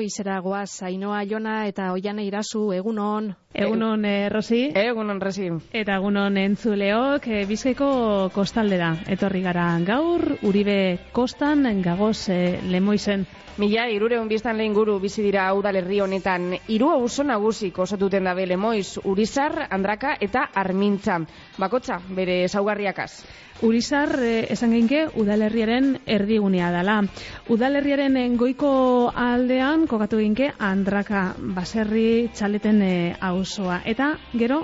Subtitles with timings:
[0.00, 3.32] Izera goaz, Ainoa Jona eta Oiane Irazu, egunon.
[3.54, 4.60] Egunon, e, Rosi.
[4.74, 5.48] Egunon, Rosi.
[5.72, 7.90] Eta egunon entzuleok, e, bizkaiko
[8.34, 8.94] kostaldera.
[9.08, 13.26] Etorri gara gaur, Uribe kostan, gagoz e, lemo izen.
[13.58, 16.52] Mila, irureun biztan lehen guru bizi dira udalerri honetan.
[16.70, 21.16] Iru auzo nagusik osatuten dabe lemoiz, Urizar, Andraka eta Armintza.
[21.58, 23.24] Bakotza, bere saugarriakaz.
[23.66, 27.00] Urizar, eh, esan geinke, udalerriaren erdigunea dela.
[27.50, 28.70] Udalerriaren eh, goiko
[29.10, 31.24] aldean, kokatu geinke, Andraka
[31.58, 33.80] baserri txaleten eh, auzoa.
[33.84, 34.60] Eta, gero,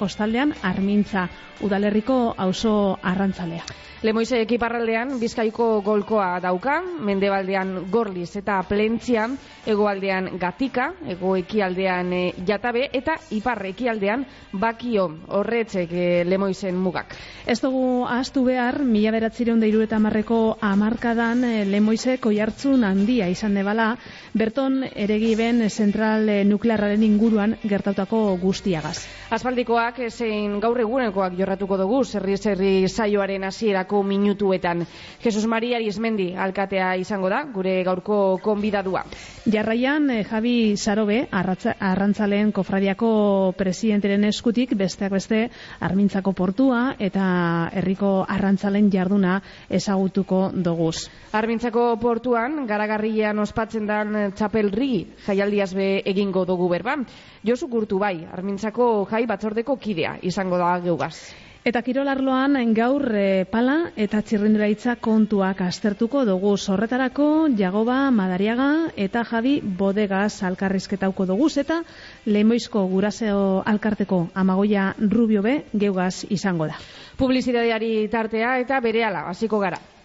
[0.00, 1.28] kostaldean, Armintza,
[1.60, 3.68] udalerriko auzo arrantzalea.
[3.98, 9.24] Lemoize ekiparraldean Bizkaiko golkoa dauka, mendebaldean Gorliz eta Plentzia,
[9.66, 17.16] hegoaldean Gatika, ego ekialdean e, Jatabe eta ipar ekialdean Bakio, horretzek e, Lemoizen mugak.
[17.42, 23.58] Ez dugu ahaztu behar, mila beratzireun deiru eta marreko amarkadan e, Lemoize koiartzun handia izan
[23.58, 23.88] debala,
[24.30, 29.00] berton eregiben zentral nuklearraren inguruan gertautako guztiagaz.
[29.34, 34.86] Aspaldikoak zein gaur egunekoak jorratuko dugu, zerri zerri saioaren hasiera hasierako minutuetan.
[35.22, 39.04] Jesus Maria Arizmendi alkatea izango da, gure gaurko konbidadua.
[39.46, 45.50] Jarraian, eh, Javi Sarobe, arrantzaleen kofradiako presidenteren eskutik, besteak beste,
[45.80, 51.08] armintzako portua eta herriko arrantzalen jarduna ezagutuko doguz.
[51.32, 56.96] Armintzako portuan, garagarrian ospatzen dan txapelri jaialdiaz be egingo dugu berba.
[57.44, 61.47] Josu Gurtu bai, armintzako jai batzordeko kidea izango da geugaz.
[61.68, 67.26] Eta kirolarloan gaur e, pala eta txirrindulaitza kontuak astertuko dugu horretarako
[67.58, 69.52] Jagoba Madariaga eta Javi
[69.82, 71.82] Bodegaz alkarrizketauko dugu eta
[72.24, 76.80] Lemoizko Guraseo alkarteko Amagoia Rubio be geugaz izango da.
[77.20, 79.97] Publizitateari tartea eta berehala hasiko gara.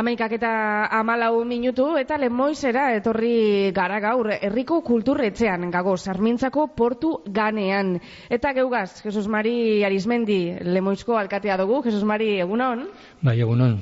[0.00, 0.50] Amaikak eta
[0.96, 7.98] amalau minutu eta lemoizera etorri gara gaur herriko kulturretzean gago sarmintzako portu ganean.
[8.32, 11.82] Eta geugaz, Jesus Mari Arizmendi lemoizko alkatea dugu.
[11.84, 12.86] Jesus Mari, egunon?
[13.20, 13.74] Bai, egunon.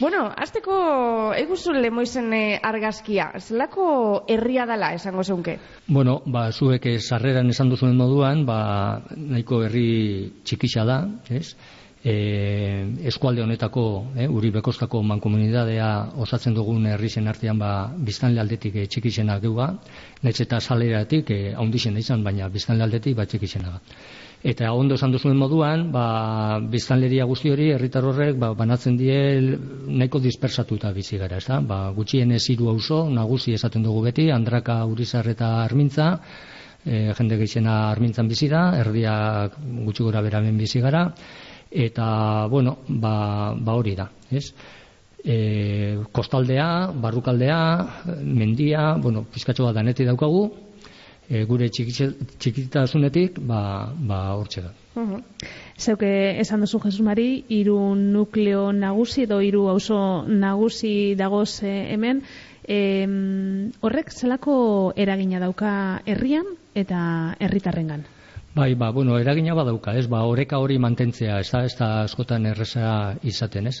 [0.00, 0.78] Bueno, azteko
[1.38, 3.28] eguzu lemoizen eh, argazkia.
[3.38, 3.86] Zelako
[4.26, 5.60] herria dala esango zeunke?
[5.86, 8.58] Bueno, ba, zuek sarreran esan duzuen moduan, ba,
[9.14, 9.86] nahiko herri
[10.42, 10.98] txikixa da,
[11.30, 11.52] ez?
[12.04, 13.84] E, eskualde honetako
[14.16, 15.88] e, uri bekostako mankomunidadea
[16.24, 19.70] osatzen dugun herrisen artean ba, biztanle aldetik e, txikizena geuga,
[20.22, 23.78] nahiz eta saleratik e, haundizena izan, baina biztanle aldetik ba, txikizena
[24.42, 29.14] Eta ondo esan duzuen moduan, ba, biztanleria guzti hori, herritar horrek, ba, banatzen die
[29.86, 31.60] nahiko dispersatuta bizi gara, ez da?
[31.62, 36.08] Ba, gutxien ez hiru auzo, nagusi esaten dugu beti, Andraka, Urizar eta Armintza,
[36.82, 39.54] e, jende gehizena Armintzan bizi da, erdiak
[39.86, 41.06] gutxi gora beramen bizi gara,
[41.72, 44.52] eta bueno, ba, ba hori da, ez?
[45.24, 47.58] E, kostaldea, barrukaldea,
[48.22, 50.44] mendia, bueno, pizkatxo bat daneti daukagu,
[51.28, 54.72] e, gure txikitasunetik, ba, ba hortxe da.
[55.78, 62.22] Zeuke esan duzu Jesus Mari, hiru nukleo nagusi edo hiru auzo nagusi dagoz eh, hemen,
[62.68, 62.78] e,
[63.80, 64.56] horrek zelako
[64.96, 68.04] eragina dauka herrian eta herritarrengan?
[68.54, 72.44] Bai, ba, bueno, eragina badauka, ez, ba, oreka hori mantentzea, ez da, ez da askotan
[72.50, 73.78] erresa izaten, ez.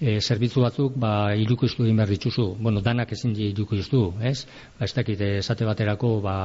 [0.00, 4.46] E, zerbitzu batzuk, ba, irukustu egin behar dituzu, bueno, danak ezin di irukustu, ez.
[4.78, 6.36] Ba, ez dakit, esate baterako, ba,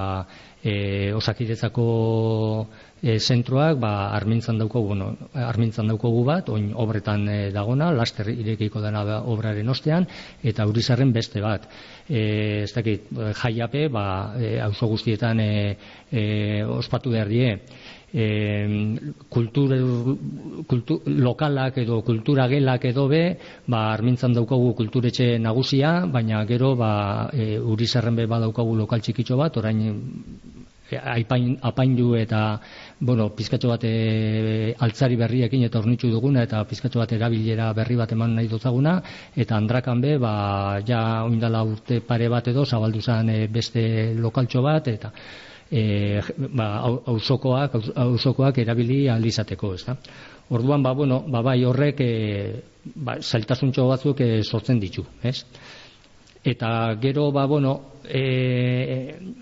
[0.60, 1.88] e, osakidetzako
[3.02, 8.82] e, zentroak, ba, armintzan daukogu, bueno, armintzan daukogu bat, oin obretan e, dagona, laster irekiko
[8.84, 10.08] dena da obraren ostean,
[10.44, 11.70] eta urizarren beste bat.
[12.08, 13.08] E, ez dakit,
[13.44, 14.06] jaiape, ba,
[14.38, 15.54] e, auzo guztietan e,
[16.12, 16.26] e,
[16.64, 17.56] ospatu behar die,
[18.14, 18.26] e,
[19.30, 19.76] kultur,
[20.68, 23.24] kultur, lokalak edo kultura gelak edo be,
[23.68, 29.58] ba, armintzan daukagu kulturetxe nagusia, baina gero ba, e, urizarren be badaukagu lokal txikitxo bat,
[29.62, 29.84] orain
[30.98, 32.60] aipain, apaindu eta
[33.00, 38.12] bueno, pizkatxo bat e, altzari berriekin eta ornitzu duguna eta pizkatxo bat erabilera berri bat
[38.12, 38.98] eman nahi dutzaguna
[39.36, 44.62] eta andrakan be, ba, ja oindala urte pare bat edo zabaldu zen e, beste lokaltxo
[44.62, 45.14] bat eta
[45.72, 46.20] e,
[46.52, 46.70] ba,
[47.08, 49.96] ausokoak, ausokoak erabili alizateko, ez da?
[50.50, 52.14] Orduan, ba, bueno, ba, bai horrek e,
[52.96, 55.44] ba, zailtasuntxo batzuk e, sortzen ditu, ez?
[56.44, 59.40] Eta gero, ba, bueno, e,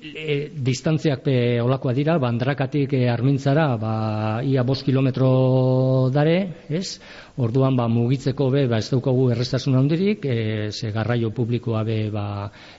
[0.00, 3.94] e, distantziak pe olakoa dira, bandrakatik e, armintzara, ba,
[4.44, 7.00] ia bost kilometro dare, ez?
[7.36, 12.26] Orduan, ba, mugitzeko be, ba, ez daukagu errestasun handirik, e, ze garraio publikoa be, ba,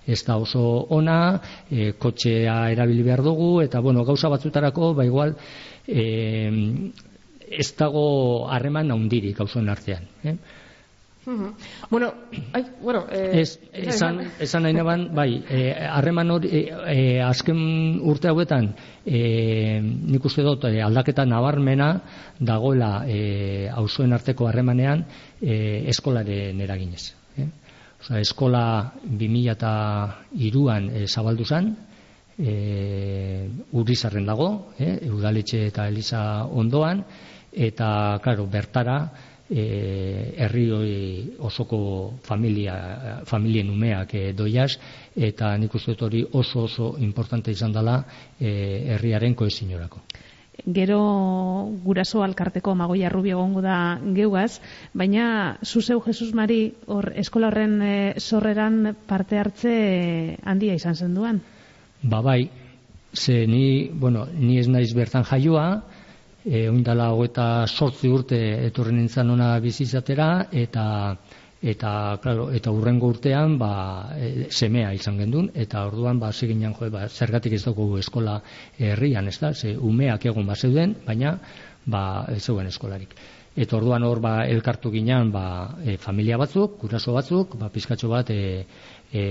[0.06, 0.64] ez da oso
[0.96, 1.40] ona,
[1.70, 5.36] e, kotxea erabili behar dugu, eta, bueno, gauza batzutarako, ba, igual,
[5.88, 6.06] e,
[7.46, 8.06] ez dago
[8.52, 10.38] harreman handirik gauzuen artean, eh?
[11.90, 12.14] Bueno,
[12.54, 18.00] ai, bueno, eh, es, esan, esan nahi naban, bai, eh, harreman hori, eh, eh, azken
[18.06, 18.76] urte hauetan,
[19.06, 21.90] eh, nik uste dut eh, aldaketa nabarmena
[22.40, 25.06] dagoela eh, auzuen arteko harremanean
[25.42, 27.14] eh, eskolaren eraginez.
[27.38, 27.50] Eh?
[28.02, 31.76] Osa, eskola 2002an eh, zabaldu zen,
[32.38, 37.02] eh, urizarren dago, eh, udaletxe eta eliza ondoan,
[37.56, 39.00] eta, claro, bertara,
[39.50, 40.66] e, herri
[41.40, 44.76] osoko familia, familien umeak e, doiaz,
[45.16, 48.04] eta nik uste dut hori oso oso importante izan dela
[48.40, 50.02] e, herriaren koezinorako.
[50.66, 51.00] Gero
[51.84, 54.62] guraso alkarteko magoia rubi egongo da geugaz,
[54.94, 61.42] baina zuzeu Jesus Mari hor eskola horren e, sorreran parte hartze handia izan zen duan?
[62.02, 62.50] Ba bai,
[63.14, 65.84] ze ni, bueno, ni ez naiz bertan jaioa,
[66.46, 70.86] e, oindala hogeita sortzi urte etorri nintzen ona bizizatera eta
[71.66, 73.72] eta claro, eta urrengo urtean ba,
[74.14, 78.42] e, semea izan gendun eta orduan ba hasi ginen jo ba, zergatik ez dugu eskola
[78.78, 81.40] herrian ez da ze umeak egon ba zeuden baina
[81.86, 83.16] ba ez zeuen eskolarik.
[83.56, 88.30] Eta orduan hor ba elkartu ginean ba, e, familia batzuk guraso batzuk ba pizkatxo bat
[88.30, 88.66] e,
[89.16, 89.24] e,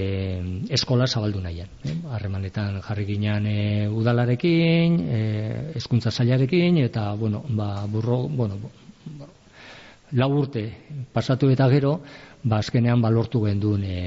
[0.72, 1.68] eskola zabaldu nahian.
[1.84, 1.94] Eh?
[2.16, 5.20] Harremanetan jarri ginean e, udalarekin, e,
[5.80, 8.56] eskuntza zailarekin, eta, bueno, ba, burro, bueno,
[10.16, 10.64] lau urte
[11.12, 11.98] pasatu eta gero,
[12.42, 14.00] ba, azkenean balortu genduen e,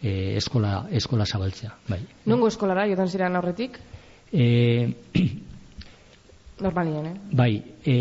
[0.00, 1.74] e, eskola, eskola zabaltzea.
[1.88, 2.00] Bai.
[2.30, 3.80] Nungo eskolara, jodan ziren aurretik?
[4.36, 4.82] E,
[6.56, 7.12] Normalien, eh?
[7.36, 7.52] Bai,
[7.84, 7.94] e,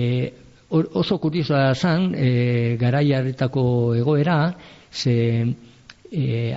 [0.71, 3.63] oso kuriosoa zan, e, garaiaretako
[3.99, 4.37] egoera,
[4.89, 5.13] ze
[6.09, 6.55] e,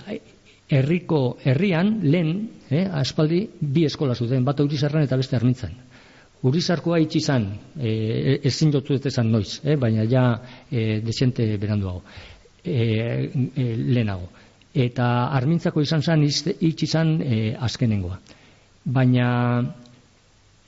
[0.68, 5.72] herriko herrian lehen, eh, aspaldi bi eskola zuten, bat Urizarran eta beste Armintzan.
[6.48, 7.48] Urizarkoa itxi izan,
[7.80, 12.02] eh, ezin jotu ez esan noiz, eh, baina ja eh, desente beranduago.
[12.64, 14.28] Eh, eh, lehenago.
[14.74, 18.20] Eta Armintzako izan zen itxi izan eh, azkenengoa.
[18.84, 19.74] Baina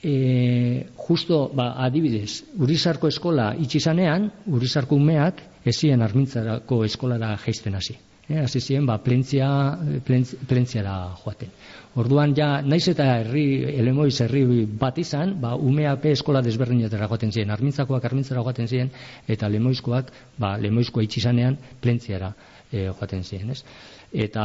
[0.02, 7.96] e, justo ba, adibidez, Urizarko eskola itxi zanean, Urizarko umeak ezien Armintzarako eskolara jaisten hasi
[8.38, 9.48] hasi ziren ba plentzia
[10.06, 10.94] plentziara
[11.24, 11.50] joaten.
[11.98, 14.44] Orduan ja naiz eta herri elemoiz herri
[14.78, 18.90] bat izan, ba umeape eskola desberdinetara joaten ziren, armintzakoak armintzara joaten ziren
[19.28, 22.32] eta lemoizkoak ba lemoizkoa itzi zanean plentziara
[22.70, 23.64] e, joaten ziren, ez?
[24.10, 24.44] Eta,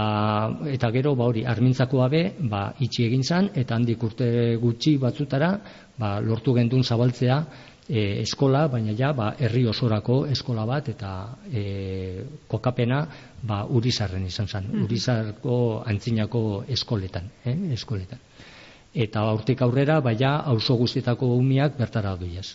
[0.69, 4.27] eta gero ba hori armintzakoa be ba itxi egin zan eta handik urte
[4.61, 5.55] gutxi batzutara
[5.97, 7.39] ba lortu gendun zabaltzea
[7.89, 11.11] e, eskola, baina ja, ba, herri osorako eskola bat, eta
[11.51, 13.05] e, kokapena,
[13.43, 14.83] ba, urizarren izan zen, mm.
[14.87, 18.21] urizarko antzinako eskoletan, eh, eskoletan.
[18.95, 22.53] Eta aurtik aurrera, baina, auzo guztietako umiak bertara duiaz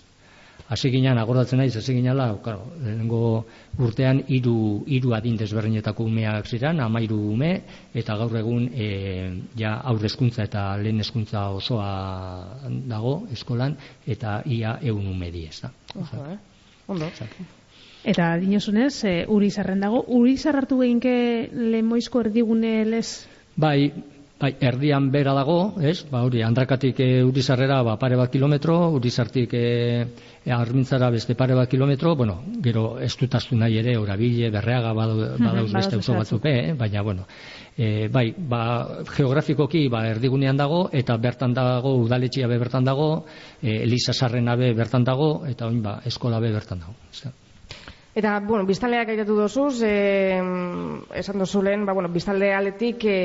[0.70, 3.44] hasi ginen agoratzen naiz hasi ginela claro lehengo
[3.78, 7.50] urtean hiru hiru adin desberdinetako umeak ziren 13 ume
[7.94, 8.86] eta gaur egun e,
[9.58, 11.90] ja aurre hezkuntza eta lehen hezkuntza osoa
[12.94, 15.72] dago eskolan eta ia 100 ume di ezta?
[15.96, 16.38] Eh?
[16.90, 17.10] ondo.
[18.04, 21.12] Eta dinosunez, e, Urizarren dago, Urizar hartu gehinke
[21.52, 23.26] lemoizko erdigune lez?
[23.60, 23.90] Bai,
[24.40, 25.98] Bai, erdian bera dago, ez?
[26.08, 29.64] Ba, hori, andrakatik e, urizarrera ba, pare bat kilometro, urizartik e,
[30.40, 35.68] e, armintzara beste pare bat kilometro, bueno, gero ez dutaztu nahi ere, orabile, berreaga badauz
[35.74, 36.72] beste oso batzuk, eh?
[36.72, 37.28] baina, bueno,
[37.76, 38.62] e, bai, ba,
[39.12, 43.10] geografikoki ba, erdigunean dago, eta bertan dago, udaletxia be bertan dago,
[43.60, 46.96] e, Elisa Sarrena be bertan dago, eta oin, ba, eskola be bertan dago.
[48.10, 50.40] Eta, bueno, biztaldeak aitatu dozuz, e,
[51.14, 53.18] esan dozu lehen, ba, bueno, biztalde aletik e,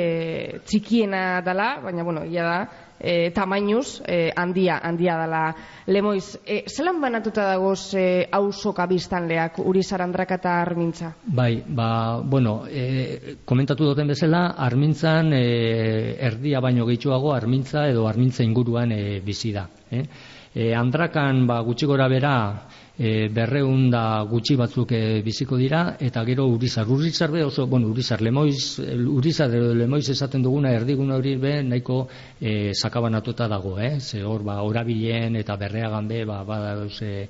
[0.61, 2.59] txikiena dela, baina, bueno, ia da,
[2.99, 5.41] e, tamainuz, e, handia, handia dela
[5.89, 6.37] lemoiz.
[6.45, 11.15] E, zelan banatuta dagoz e, ausoka biztanleak, urizar andraka eta armintza?
[11.25, 18.45] Bai, ba, bueno, e, komentatu duten bezala, armintzan e, erdia baino gehituago armintza edo armintza
[18.45, 19.65] inguruan e, bizi da.
[19.89, 20.05] Eh?
[20.53, 22.35] E, andrakan, ba, gutxi gora bera,
[22.97, 26.87] e, berreun da gutxi batzuk e, biziko dira, eta gero urizar.
[26.87, 32.07] Urizar be oso, bueno, urizar, lemoiz, urizar edo lemoiz esaten duguna erdigun hori be nahiko
[32.39, 33.99] e, sakabanatuta dago, eh?
[33.99, 37.27] Ze hor, ba, orabilen eta berreagan be, ba, ba, e,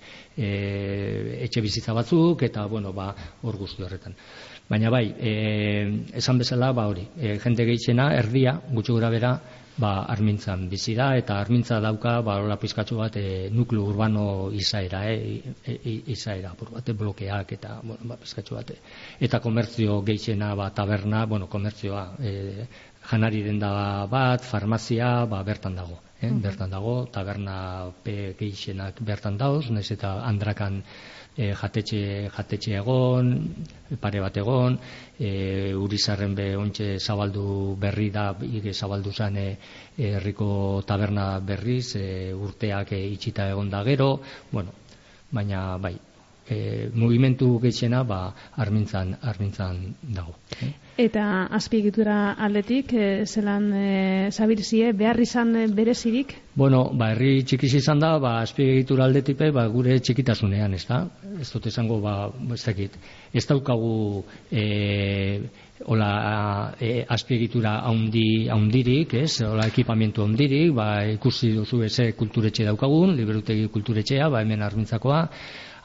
[1.45, 4.15] etxe bizitza batzuk, eta, bueno, ba, hor guzti horretan.
[4.69, 5.33] Baina bai, e,
[6.17, 9.35] esan bezala, ba hori, e, jente gehitzena, erdia, gutxi gura bera,
[9.77, 15.03] ba, armintzan bizi da, eta armintza dauka, ba, hola pizkatzu bat, e, nuklu urbano izaera,
[15.11, 18.71] e, e, izaera, por bate blokeak, eta, bueno, ba, pizkatzu bat,
[19.19, 22.67] eta komertzio geixena, ba, taberna, bueno, komertzioa, e,
[23.11, 23.71] janari denda
[24.11, 26.01] bat, farmazia, ba, bertan dago.
[26.21, 26.31] Eh?
[26.31, 30.79] Bertan dago, taberna pe geixenak bertan dauz, naiz eta andrakan
[31.37, 33.31] e, jatetxe, jatetxe egon,
[33.99, 34.77] pare bat egon,
[35.19, 39.45] e, urizarren be ontxe zabaldu berri da, ige zabaldu zane
[39.97, 44.19] herriko taberna berriz, e, urteak e, itxita egon da gero,
[44.51, 44.73] bueno,
[45.31, 45.95] baina bai,
[46.49, 48.19] e, mugimendu gehiena ba,
[48.55, 49.81] armintzan, armintzan
[50.15, 50.35] dago.
[50.97, 56.35] Eta azpiegitura aldetik, e, zelan e, zabirzie, behar izan berezirik?
[56.55, 61.03] Bueno, ba, herri txikiz izan da, ba, azpiegitura aldetik ba, gure txikitasunean, ez da?
[61.41, 62.15] Ez dut esango, ba,
[62.53, 62.95] ez dakit,
[63.33, 64.63] ez daukagu e,
[65.83, 69.41] hola e, azpiegitura haundi, haundirik, ez?
[69.43, 75.25] Hola ekipamentu haundirik, ba, ikusi duzu eze kulturetxe daukagun, liberutegi kulturetxea, ba, hemen armintzakoa,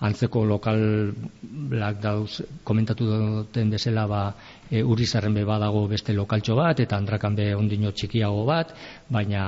[0.00, 4.22] antzeko lokalak dauz komentatu duten bezala ba
[4.70, 8.72] e, Urizarren be badago beste lokaltxo bat eta Andrakan be ondino txikiago bat
[9.12, 9.44] baina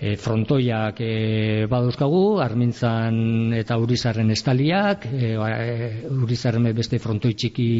[0.00, 7.70] e, frontoiak e, baduzkagu Armintzan eta Urizarren estaliak e, ba, e, Urizarren beste frontoi txiki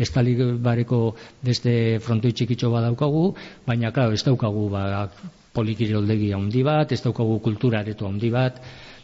[0.00, 1.02] estali bareko
[1.44, 3.26] beste frontoi txikitxo badaukagu
[3.66, 5.10] baina claro ez daukagu ba
[5.52, 8.62] polikiroldegi handi bat ez daukagu kultura areto handi bat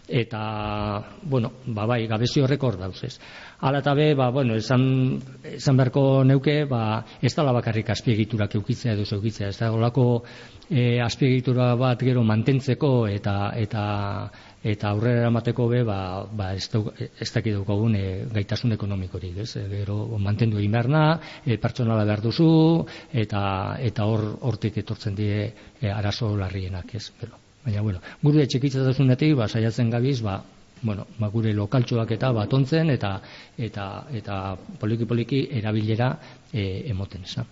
[0.09, 3.19] eta bueno, ba bai, gabezi horrek hor dauz.
[3.59, 8.93] Hala ta be, ba bueno, esan esan berko neuke, ba ez da bakarrik azpiegiturak eukitzea
[8.93, 10.23] edo eukitzea, ez da holako
[10.71, 13.85] e, azpiegitura bat gero mantentzeko eta eta
[14.63, 19.57] eta aurrera eramateko be, ba ba ez da ez da e, gaitasun ekonomikorik, ez.
[19.57, 25.53] E, gero mantendu egin berna, e, pertsonala behar duzu eta eta hor hortik etortzen die
[25.81, 27.11] e, arazo larrienak, ez.
[27.19, 30.37] Pero Baina, bueno, gure txikitzatasunetik, ba, saiatzen gabiz, ba,
[30.83, 33.17] bueno, ba, gure lokaltxoak eta batontzen eta
[33.69, 33.87] eta
[34.21, 34.37] eta
[34.79, 36.13] poliki poliki erabilera
[36.53, 37.47] e, emoten, ez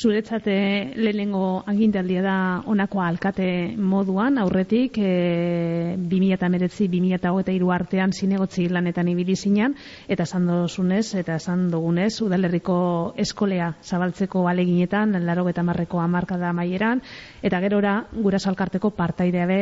[0.00, 9.74] Zuretzate lehenengo agintaldia da honako alkate moduan, aurretik e, 2008-2008 artean zinegotzi lanetan ibili zinean,
[10.08, 12.78] eta esan dozunez, eta esan dugunez, udalerriko
[13.20, 17.02] eskolea zabaltzeko aleginetan, laro eta marreko amarka da maieran,
[17.42, 19.60] eta gerora gura salkarteko partaidea be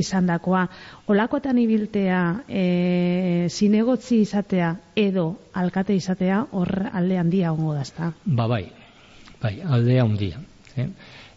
[0.00, 0.66] izan dakoa.
[1.06, 8.12] Olakoetan ibiltea e, zinegotzi izatea edo alkate izatea hor alde handia ongo dazta.
[8.24, 8.64] Ba bai,
[9.42, 10.40] bai, aldea handia.
[10.76, 10.88] Eh?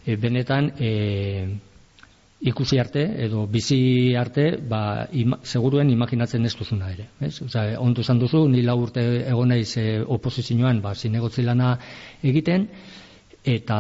[0.06, 0.92] E, benetan, e,
[2.42, 7.08] ikusi arte, edo bizi arte, ba, ima, seguruen imaginatzen ez duzuna ere.
[7.22, 7.36] Ez?
[7.46, 11.76] Osa, ondu zan duzu, nila urte egoneiz e, oposizioan, ba, zinegotzi lana
[12.24, 12.66] egiten,
[13.46, 13.78] eta,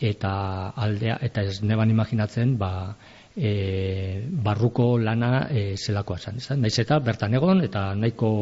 [0.00, 0.32] eta
[0.74, 2.72] aldea, eta ez neban imaginatzen, ba,
[3.36, 6.42] e, barruko lana e, zelakoa zan.
[6.58, 8.32] Naiz eta bertan egon, eta nahiko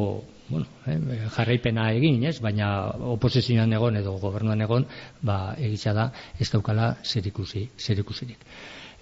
[0.48, 2.38] bueno, eh, jarraipena egin, ez?
[2.40, 2.68] baina
[3.16, 4.86] oposizioan egon edo gobernuan egon,
[5.22, 8.44] ba, egitza da ez daukala zer ikusi, zer ikusirik.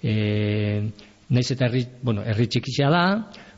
[0.03, 0.15] E,
[1.29, 3.03] naiz eta herri, bueno, herri txikitzea da,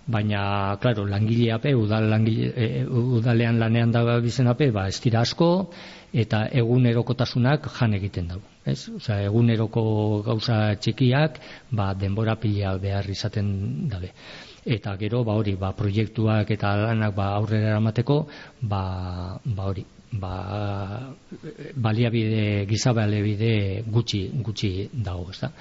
[0.08, 0.42] baina,
[0.82, 5.70] klaro, langileape, udal langile, e, udalean lanean da bizenape, ba, ez dira asko,
[6.14, 8.46] eta egunerokotasunak jan egiten dago.
[8.68, 8.88] Ez?
[8.96, 9.84] Osea, eguneroko
[10.28, 11.40] gauza txikiak,
[11.72, 13.50] ba, denbora pila behar izaten
[13.92, 14.12] dabe
[14.68, 18.28] eta gero ba hori ba proiektuak eta lanak ba aurrera eramateko
[18.62, 20.34] ba ba hori ba
[21.76, 25.52] baliabide gizabalebide gutxi gutxi dago ezta?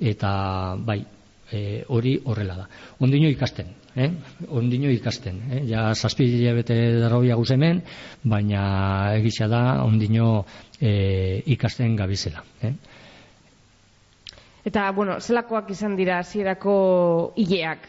[0.00, 1.04] Eta bai
[1.50, 2.66] e, hori horrela da.
[3.00, 4.10] Ondino ikasten eh?
[4.48, 5.62] Ondino ikasten eh?
[5.70, 7.82] Ja 7 hilabete darroia guzemen
[8.22, 10.44] baina egisa da ondino
[10.80, 12.74] e, ikasten gabizela eh?
[14.66, 16.72] Eta, bueno, zelakoak izan dira hasierako
[17.38, 17.84] hileak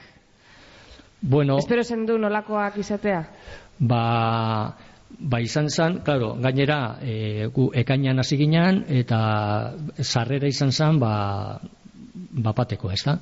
[1.21, 3.24] Bueno, Espero zen du nolakoak izatea?
[3.79, 4.75] Ba,
[5.17, 9.19] ba izan zen, claro, gainera e, gu ekainan hasi ginean eta
[10.01, 11.59] sarrera izan zen ba,
[12.43, 13.17] bapateko, ez da?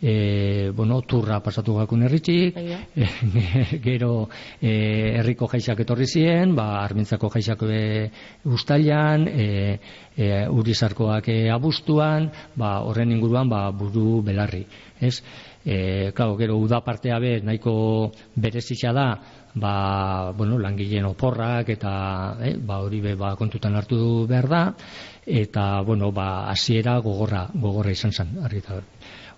[0.00, 2.58] E, bueno, turra pasatu gakun erritxik,
[2.94, 3.06] e,
[3.86, 4.28] gero
[4.60, 4.70] e,
[5.18, 7.80] herriko jaixak etorri ziren, ba, armintzako jaixak e,
[8.46, 9.48] ustailan, e,
[10.14, 14.64] e, urizarkoak e, abustuan, ba, horren inguruan ba, buru belarri,
[15.02, 15.18] ez?
[15.64, 19.08] E, claro, gero uda partea be nahiko berezitza da
[19.54, 21.92] ba, bueno, langileen oporrak eta
[22.42, 24.62] eh, ba, hori be ba, kontutan hartu behar da.
[25.26, 28.80] Eta bueno, ba, hasiera gogorra gogorra izan zen argita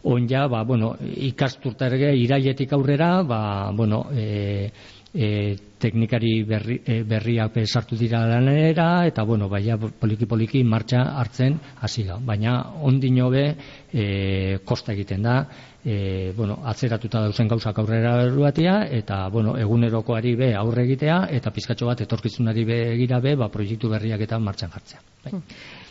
[0.03, 4.71] On ja, ba, bueno, ikasturta ere irailetik aurrera, ba, bueno, e,
[5.13, 11.59] e, teknikari berri, e, berriak sartu dira lanera eta bueno, baina poliki poliki martxa hartzen
[11.81, 12.19] hasi da.
[12.19, 13.45] Baina ondino be
[13.93, 15.47] e, kosta egiten da,
[15.85, 21.87] e, bueno, atzeratuta dauzen gauzak aurrera eruatia eta bueno, egunerokoari be aurre egitea eta pizkatxo
[21.87, 25.01] bat etorkizunari begira be ba, proiektu berriak eta martxan jartzea.
[25.25, 25.41] Bai.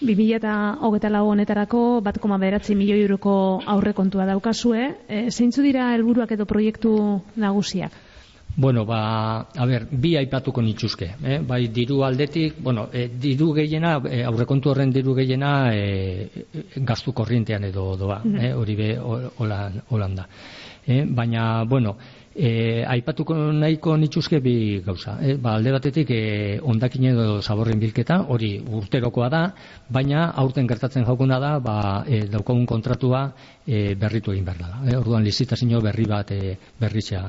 [0.01, 3.33] 2024 honetarako bat koma beratzi milioi euroko
[3.65, 6.93] aurre kontua daukazue, e, zeintzu dira helburuak edo proiektu
[7.35, 8.08] nagusiak?
[8.55, 11.39] Bueno, ba, a ber, bi aipatuko nituzke, eh?
[11.39, 16.29] bai diru aldetik, bueno, e, diru gehiena, e, aurrekontu horren diru gehiena e,
[16.75, 18.35] gastu korrientean edo doa, mhm.
[18.35, 18.53] eh?
[18.53, 20.27] hori be holan, holan da.
[20.85, 21.05] Eh?
[21.05, 21.95] Baina, bueno,
[22.35, 25.17] e, aipatuko nahiko nituzke bi gauza.
[25.21, 25.35] Eh?
[25.37, 26.21] Ba, alde batetik e,
[26.63, 29.41] ondakin edo zaborren bilketa, hori urterokoa da,
[29.89, 31.77] baina aurten gertatzen jaukuna da, ba,
[32.07, 33.25] e, daukagun kontratua
[33.65, 34.71] e, berritu egin behar da.
[34.87, 34.97] Eh?
[34.97, 37.23] Orduan lizitazio berri bat e, berritzea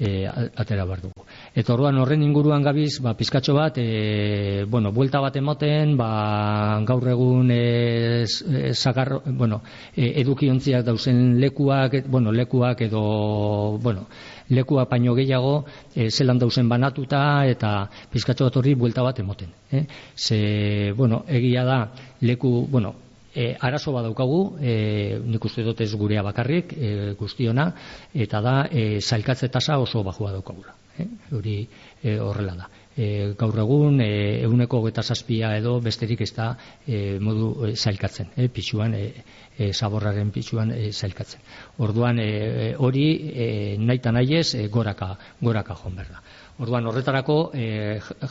[0.00, 1.26] e, atera behar dugu.
[1.54, 7.06] Eta orduan horren inguruan gabiz, ba, pizkatxo bat, e, bueno, buelta bat emoten, ba, gaur
[7.12, 8.24] egun e,
[8.72, 9.60] zagar, bueno,
[9.94, 14.08] e, edukiontziak dauzen lekuak, bueno, lekuak edo, bueno,
[14.48, 19.52] lekua paino gehiago e, zelan dauzen banatuta eta pizkatxo bat horri buelta bat emoten.
[19.70, 19.84] Eh?
[20.16, 21.80] Ze, bueno, egia da,
[22.24, 27.70] leku, bueno, e, arazo bat daukagu, e, nik uste dut ez gurea bakarrik, e, guztiona,
[28.14, 30.74] eta da, e, zailkatze tasa oso bajua daukagula.
[30.98, 31.06] E,
[31.36, 31.56] hori
[32.02, 32.68] e, horrela da.
[32.96, 36.50] E, gaur egun, e, euneko geta zazpia edo besterik ez da
[36.86, 39.24] e, modu e, zailkatzen, e, pixuan, e,
[39.56, 41.40] e, zaborraren pixuan e, zailkatzen.
[41.86, 46.22] Orduan, e, hori e, nahi eta nahi ez, e, goraka, goraka joan berda.
[46.60, 47.66] Orduan horretarako e,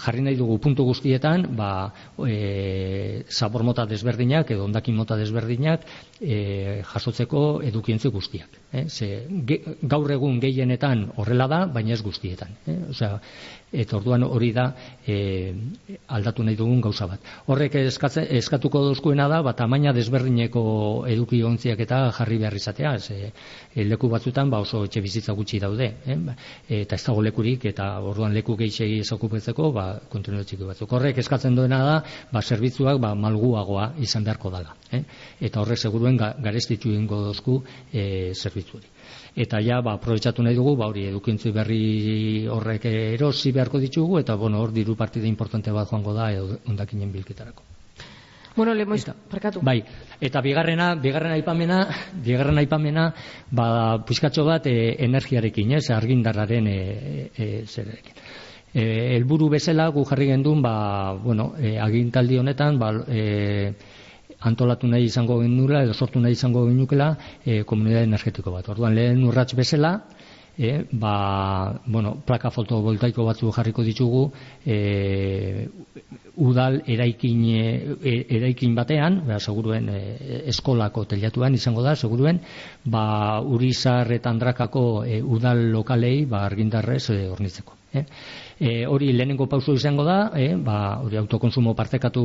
[0.03, 1.69] jarri nahi dugu puntu guztietan, ba,
[2.21, 5.87] e, zabor mota desberdinak edo ondakin mota desberdinak
[6.21, 8.59] e, jasotzeko edukientzu guztiak.
[8.71, 9.09] E, ze,
[9.81, 12.53] gaur egun gehienetan horrela da, baina ez guztietan.
[12.67, 13.17] E, osea,
[13.71, 14.65] eta orduan hori da
[15.05, 15.53] e,
[16.07, 17.25] aldatu nahi dugun gauza bat.
[17.47, 20.63] Horrek eskatze, eskatuko dozkuena da, bat amaina desberdineko
[21.09, 23.31] eduki ontziak eta jarri behar izatea, ze,
[23.73, 26.17] e, leku batzutan ba oso etxe bizitza gutxi daude, eh?
[26.81, 30.91] eta ez dago lekurik, eta orduan leku gehiago ezokupetzeko, ba, kontinu txiki batzuk.
[30.93, 31.97] Horrek eskatzen duena da,
[32.31, 34.75] ba, zerbitzuak ba, malguagoa izan beharko dala.
[34.91, 35.03] Eh?
[35.49, 37.61] Eta horrek seguruen ga, garestitzu ingo dozku
[37.93, 38.79] e, zerbitzu
[39.35, 44.35] eta ja ba aprobetxatu nahi dugu ba hori edukintzu berri horrek erosi beharko ditugu eta
[44.35, 46.31] bueno hor diru partida importante bat joango da
[46.67, 47.63] hondakinen bilketarako
[48.55, 49.61] Bueno, le hemos parkatu.
[49.61, 49.83] Bai,
[50.19, 51.77] eta bigarrena, bigarrena aipamena,
[52.25, 53.05] bigarren aipamena,
[53.51, 56.79] ba puskatxo bat e, energiarekin, ez, argindarraren e,
[57.37, 58.17] e, zerekin.
[58.73, 63.71] E, elburu bezala gu jarri gendun, ba, bueno, e, agintaldi honetan, ba, e,
[64.39, 68.69] antolatu nahi izango genula edo sortu nahi izango genukela e, komunidade energetiko bat.
[68.69, 69.93] Orduan lehen urrats bezala,
[70.59, 74.25] e, ba, bueno, plaka fotovoltaiko batzu jarriko ditugu
[74.65, 75.67] e,
[76.35, 77.45] udal eraikin,
[78.03, 79.99] e, eraikin batean, ba, seguruen e,
[80.53, 82.43] eskolako telatuan izango da, seguruen,
[82.85, 83.05] ba,
[83.41, 87.78] urizar eta andrakako e, udal lokalei ba, argindarrez e, ornitzeko.
[87.91, 92.23] E, hori lehenengo pauso izango da, e, ba, hori autokonsumo partekatu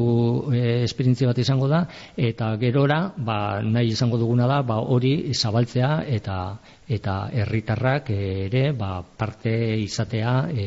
[0.52, 1.84] e, esperientzia bat izango da,
[2.16, 8.98] eta gerora ba, nahi izango duguna da ba, hori zabaltzea eta eta herritarrak ere ba,
[9.02, 10.66] parte izatea e,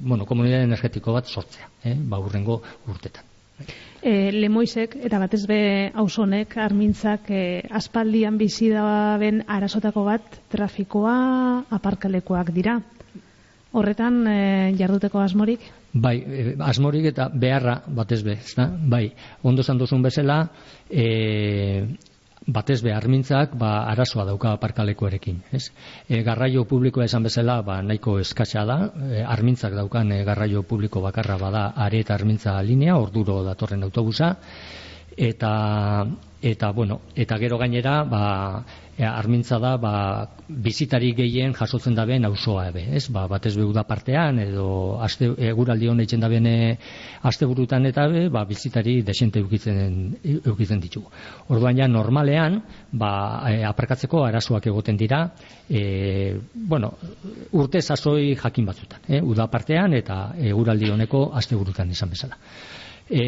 [0.00, 3.28] bueno, komunidade energetiko bat sortzea, e, ba, urrengo urtetan.
[4.04, 5.60] E, Lemoizek eta batez be
[6.00, 11.14] ausonek armintzak e, aspaldian bizi da ben arasotako bat trafikoa
[11.72, 12.80] aparkalekoak dira
[13.74, 14.38] horretan e,
[14.78, 15.66] jarduteko asmorik?
[15.92, 18.68] Bai, e, asmorik eta beharra batez be, ezta?
[18.70, 19.08] Bai,
[19.42, 20.40] ondo zan duzun bezala,
[20.88, 21.06] e,
[22.46, 25.70] batez be armintzak ba arazoa dauka aparkalekuarekin, ez?
[26.08, 28.78] E, garraio publikoa esan bezala, ba nahiko eskasa da,
[29.10, 34.34] e, armintzak daukan e, garraio publiko bakarra bada are eta armintza linea, orduro datorren autobusa
[35.16, 36.06] eta
[36.44, 38.24] eta bueno, eta gero gainera, ba
[38.96, 43.06] e, armintza da ba, bizitari gehien jasotzen daben auzoa ebe, ez?
[43.12, 44.66] Ba, batez behu da partean edo
[45.02, 46.76] aste eguraldi honetzen da bene
[47.22, 51.10] asteburutan eta be, ba, bizitari desente eukitzen eukitzen ditugu.
[51.48, 52.60] Orduan ja normalean,
[52.92, 53.10] ba,
[53.50, 55.24] e, aparkatzeko arazoak egoten dira,
[55.68, 56.94] e, bueno,
[57.52, 59.22] urte sasoi jakin batzutan, eh?
[59.24, 62.36] Uda partean eta eguraldi honeko asteburutan izan bezala.
[63.10, 63.22] E,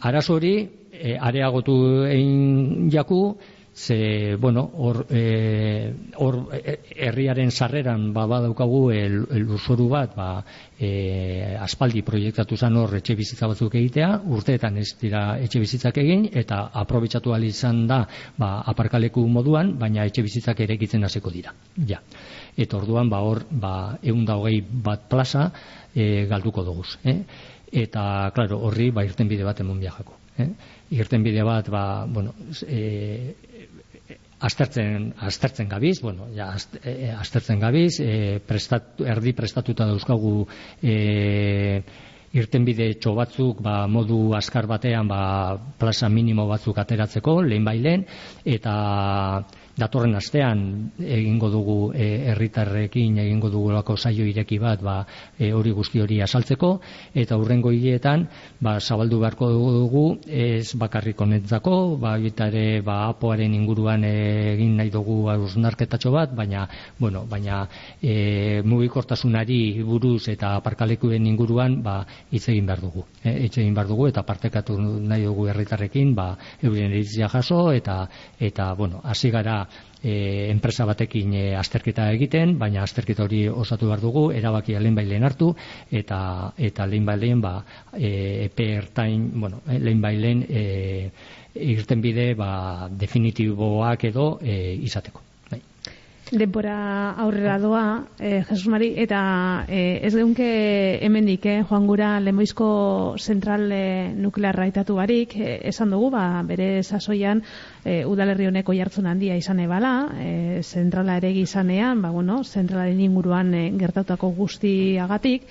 [0.00, 0.54] arazo hori
[0.92, 3.36] e, areagotu egin jaku
[3.78, 8.80] ze, bueno, hor, e, hor e, herriaren sarreran ba, badaukagu
[9.38, 10.42] lurzoru bat, ba,
[10.74, 16.26] e, aspaldi proiektatu zan hor etxe bizitza batzuk egitea, urteetan ez dira etxe bizitzak egin,
[16.32, 18.00] eta aprobetsatu izan da
[18.36, 21.54] ba, aparkaleku moduan, baina etxe bizitzak ere egitzen hasiko dira.
[21.86, 22.00] Ja.
[22.56, 25.52] Eta orduan, ba, hor, ba, egun da hogei bat plaza
[25.94, 26.82] e, galduko dugu.
[27.04, 27.22] Eh?
[27.72, 30.16] Eta, klaro, horri, ba, irten bide bat emon biajako.
[30.38, 30.48] Eh?
[30.96, 32.32] Irten bide bat, ba, bueno,
[32.64, 33.34] e,
[34.40, 36.52] aztertzen, aztertzen gabiz, bueno, ja,
[36.82, 40.34] e, aztertzen gabiz, e, prestat, erdi prestatuta dauzkagu
[40.82, 41.82] e,
[42.38, 45.20] irtenbide txo batzuk ba, modu askar batean ba,
[45.80, 48.04] plaza minimo batzuk ateratzeko, lehen bailen,
[48.44, 48.74] eta
[49.78, 54.96] datorren astean egingo dugu e, herritarrekin egingo dugu lako saio ireki bat ba,
[55.38, 56.72] e, hori guzti hori asaltzeko
[57.14, 58.26] eta hurrengo hileetan
[58.60, 65.28] ba, zabaldu beharko dugu ez bakarrik honetzako ba, ere ba, apoaren inguruan egin nahi dugu
[65.30, 66.66] ausnarketatxo bat baina,
[66.98, 67.62] bueno, baina
[68.02, 72.00] e, mugikortasunari buruz eta aparkalekuen inguruan ba,
[72.32, 76.32] hitz egin behar dugu e, hitz egin behar dugu eta partekatu nahi dugu herritarrekin ba,
[76.62, 78.02] eurien eritzia jaso eta,
[78.40, 79.67] eta bueno, hasi gara
[80.02, 85.24] e, enpresa batekin e, azterketa egiten, baina azterketa hori osatu behar dugu, erabaki lehen bailen
[85.24, 85.52] hartu,
[85.90, 86.20] eta
[86.56, 87.54] eta lehen bailen ba,
[87.94, 88.10] e,
[88.48, 90.66] epe ertain, bueno, e, lehen bailen e,
[91.54, 95.27] irten bide ba, definitiboak edo e, izateko.
[96.30, 100.48] Denpora aurrera doa, eh, Jesus Mari, eta eh, ez geunke
[101.00, 106.82] hemendik, eh, joan gura lemoizko zentral eh, nuklearra itatu barik, eh, esan dugu, ba, bere
[106.82, 107.40] sasoian
[107.84, 113.54] eh, udalerri honeko jartzen handia izan ebala, eh, zentrala ere gizanean, ba, bueno, zentralaren inguruan
[113.54, 115.48] eh, gertatutako guztiagatik,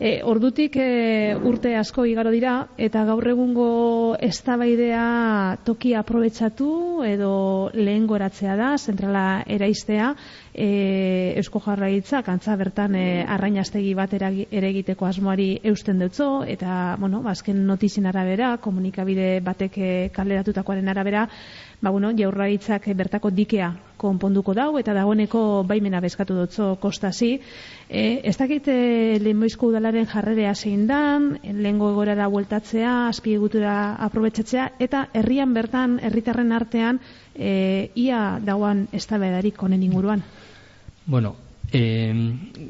[0.00, 3.66] E, ordutik e, urte asko igaro dira eta gaur egungo
[4.24, 6.68] eztabaidea toki aprobetsatu
[7.04, 7.32] edo
[7.76, 10.14] lehen goratzea da, zentrala eraistea,
[10.54, 17.20] e, Eusko Jarraitza kantza bertan e, arrainastegi bat ere egiteko asmoari eusten dutzo eta bueno,
[17.20, 21.28] bazken notizien arabera, komunikabide batek e, kaleratutakoaren arabera,
[21.80, 27.34] ba, bueno, jaurlaritzak bertako dikea konponduko dau eta dagoeneko baimena bezkatu dutzo kostasi.
[27.88, 33.74] E, ez dakit e, lehenboizko udalaren jarrerea zein dan, lehengo egorara bueltatzea, azpiegutura
[34.06, 37.00] aprobetsatzea, eta herrian bertan, herritarren artean,
[37.34, 40.22] e, ia dauan ez honen inguruan.
[41.06, 41.36] Bueno,
[41.72, 42.12] e,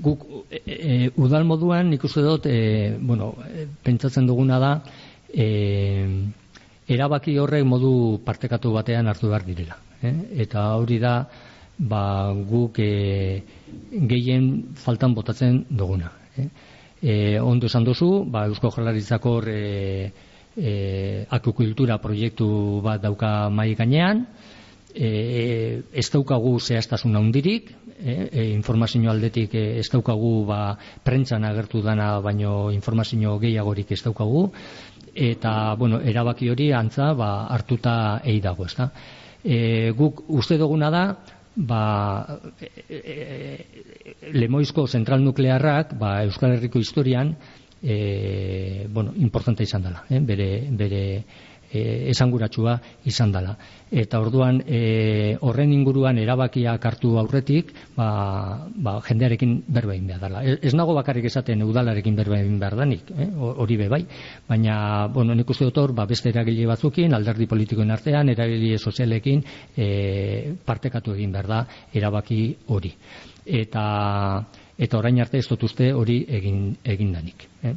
[0.02, 3.34] guk e, e, udal moduan nik uste dut, e, bueno,
[3.82, 4.82] pentsatzen duguna da,
[5.28, 6.39] e,
[6.90, 7.92] erabaki horrek modu
[8.24, 9.78] partekatu batean hartu behar direla.
[10.02, 10.14] Eh?
[10.46, 11.14] Eta hori da
[11.78, 13.42] ba, guk e,
[14.10, 16.12] gehien faltan botatzen duguna.
[16.36, 16.48] Eh?
[17.00, 19.60] E, ondo esan duzu, ba, Eusko Jolaritzako e,
[20.56, 20.72] e,
[21.30, 24.26] akukultura proiektu bat dauka mai gainean,
[24.92, 32.70] e, ez daukagu zehaztasun handirik, e, informazio aldetik ez daukagu ba, prentzan agertu dana, baino
[32.74, 34.50] informazio gehiagorik ez daukagu,
[35.14, 38.90] eta bueno, erabaki hori antza ba, hartuta egi dago, ezta?
[39.42, 41.04] E, guk uste duguna da
[41.56, 47.34] ba, e, e, lemoizko zentral nuklearrak ba, Euskal Herriko historian
[47.82, 50.20] e, bueno, importante izan dela, eh?
[50.20, 51.04] bere, bere
[51.72, 52.76] e, esanguratsua
[53.08, 53.54] izan dela.
[53.90, 60.42] Eta orduan e, horren inguruan erabakiak hartu aurretik, ba, ba, jendearekin berbein behar dela.
[60.44, 63.28] Ez, nago bakarrik esaten udalarekin berbein behar danik, eh?
[63.34, 64.02] hori be bai.
[64.48, 69.44] Baina, bueno, nik uste dut hor, ba, beste eragile batzukin, alderdi politikoen artean, eragile sozialekin
[69.76, 69.90] e,
[70.64, 72.94] partekatu egin behar da erabaki hori.
[73.46, 73.84] Eta
[74.80, 77.44] eta orain arte ez dut uste hori egin, egin danik.
[77.62, 77.74] Eh?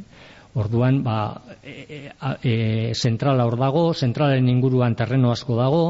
[0.54, 2.10] Orduan, ba, e, e,
[2.42, 5.84] e, zentrala hor dago, zentralen inguruan terreno asko dago,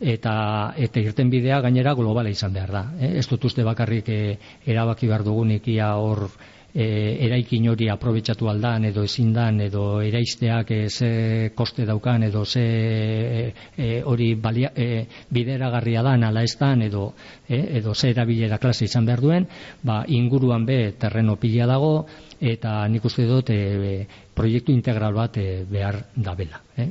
[0.00, 0.34] eta
[0.78, 2.84] eta irten bidea gainera globala izan behar da.
[3.00, 3.12] Eh?
[3.18, 4.20] Ez dut uste bakarrik e,
[4.64, 6.28] erabaki behar dugunik ia hor
[6.74, 6.86] e,
[7.26, 13.52] eraikin hori aprobetsatu aldan edo ezin dan edo eraisteak e, ze koste daukan edo ze
[13.76, 17.14] e, hori balia, e, bideragarria dan ala ez dan edo,
[17.48, 19.46] e, edo ze erabilera klase izan behar duen,
[19.82, 22.06] ba, inguruan be terreno pila dago,
[22.40, 26.62] eta nik uste dut e, proiektu integral bat e, behar dabela.
[26.76, 26.88] Eh?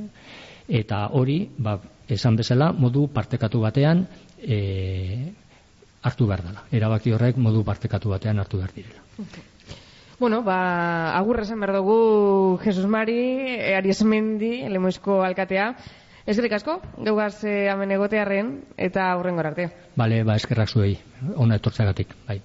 [0.82, 4.06] Eta hori, ba, esan bezala, modu partekatu batean
[4.38, 4.60] e,
[6.02, 6.66] hartu behar dela.
[6.72, 9.02] Erabaki horrek modu partekatu batean hartu behar direla.
[10.20, 15.72] Bueno, ba, agurra esan behar dugu Jesus Mari, Aries Mendi, Lemoizko Alkatea.
[16.28, 19.70] Eskerrik asko, geugaz eh, hemen egotearren eta aurrengor arte.
[19.96, 20.98] Bale, ba, eskerrak zuei,
[21.40, 22.42] ona etortzagatik, bai.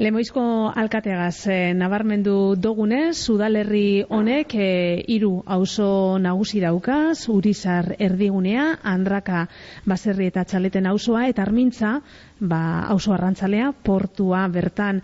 [0.00, 0.42] Lemoizko
[0.80, 4.68] alkategaz e, nabarmendu dogunez, udalerri honek e,
[5.12, 9.42] hiru auzo nagusi daukaz, Urizar erdigunea, Andraka
[9.84, 11.92] baserri eta txaleten auzoa eta Armintza,
[12.40, 12.62] ba
[12.96, 15.02] auzo arrantzalea, portua bertan.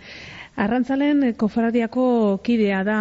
[0.65, 2.07] Arrantzalen kofradiako
[2.41, 2.99] kidea da,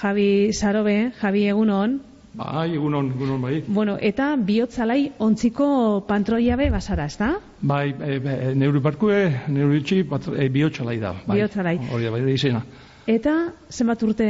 [0.00, 2.00] Javi Sarobe, Javi Egunon,
[2.34, 3.60] Bai, egunon, egunon, bai.
[3.70, 5.66] Bueno, eta bihotzalai ontziko
[6.08, 7.28] pantroia be basara, ez da?
[7.62, 9.20] Bai, e, e, neuri barkue,
[9.54, 11.12] neuri itxi, e, bihotzalai da.
[11.28, 11.36] Bai.
[11.38, 11.76] Bihotzalai.
[11.92, 12.64] Hori da, bai, da izena.
[13.06, 13.34] Eta,
[13.70, 14.26] zenbat urte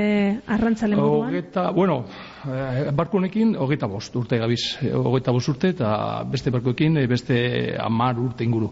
[0.50, 1.30] arrantzale moduan?
[1.32, 2.02] Ogeta, bueno,
[2.44, 4.60] e, barkunekin, hogeta bost urte gabiz.
[4.84, 5.94] Hogeta bost urte, eta
[6.28, 7.38] beste barkuekin, e, beste
[7.80, 8.68] amar urte inguru.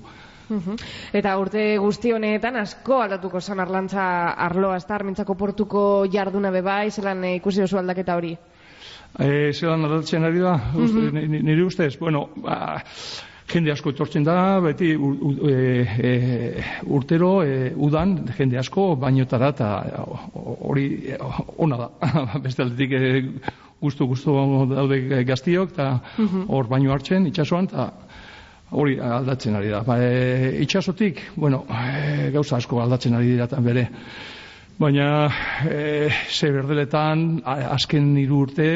[0.52, 0.76] Uhum.
[1.16, 4.04] Eta urte guzti honetan asko aldatuko zan arlantza
[4.36, 8.36] arloa, ez da, armintzako portuko jarduna bebai, zelan e, ikusi oso aldaketa hori?
[9.18, 11.42] E, zelan aldatzen ari da, mm -hmm.
[11.42, 12.82] nire ustez, bueno, ba,
[13.52, 19.48] jende asko etortzen da, beti u, u, e, e, urtero, e, udan, jende asko, bainotara,
[19.48, 19.68] eta
[20.34, 20.86] hori
[21.58, 21.90] ona da,
[22.44, 23.22] beste aldetik e,
[23.80, 24.36] guztu, guztu
[24.70, 25.98] daude gaztiok, eta
[26.48, 27.90] hor baino hartzen, itxasuan, eta
[28.72, 29.82] hori aldatzen ari da.
[29.86, 33.88] Ba, e, itxasotik, bueno, e, gauza asko aldatzen ari dira bere,
[34.78, 35.30] Baina,
[35.68, 38.68] e, ze berdeletan, azken hiru urte,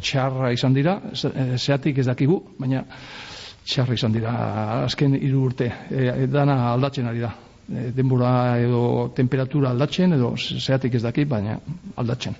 [0.00, 2.84] txarra izan dira, zeatik ez dakigu, baina
[3.64, 4.32] txarra izan dira,
[4.86, 7.34] azken hiru urte, e, dana aldatzen ari da.
[7.68, 11.58] E, denbora edo temperatura aldatzen, edo zeatik ez dakik, baina
[11.96, 12.34] aldatzen.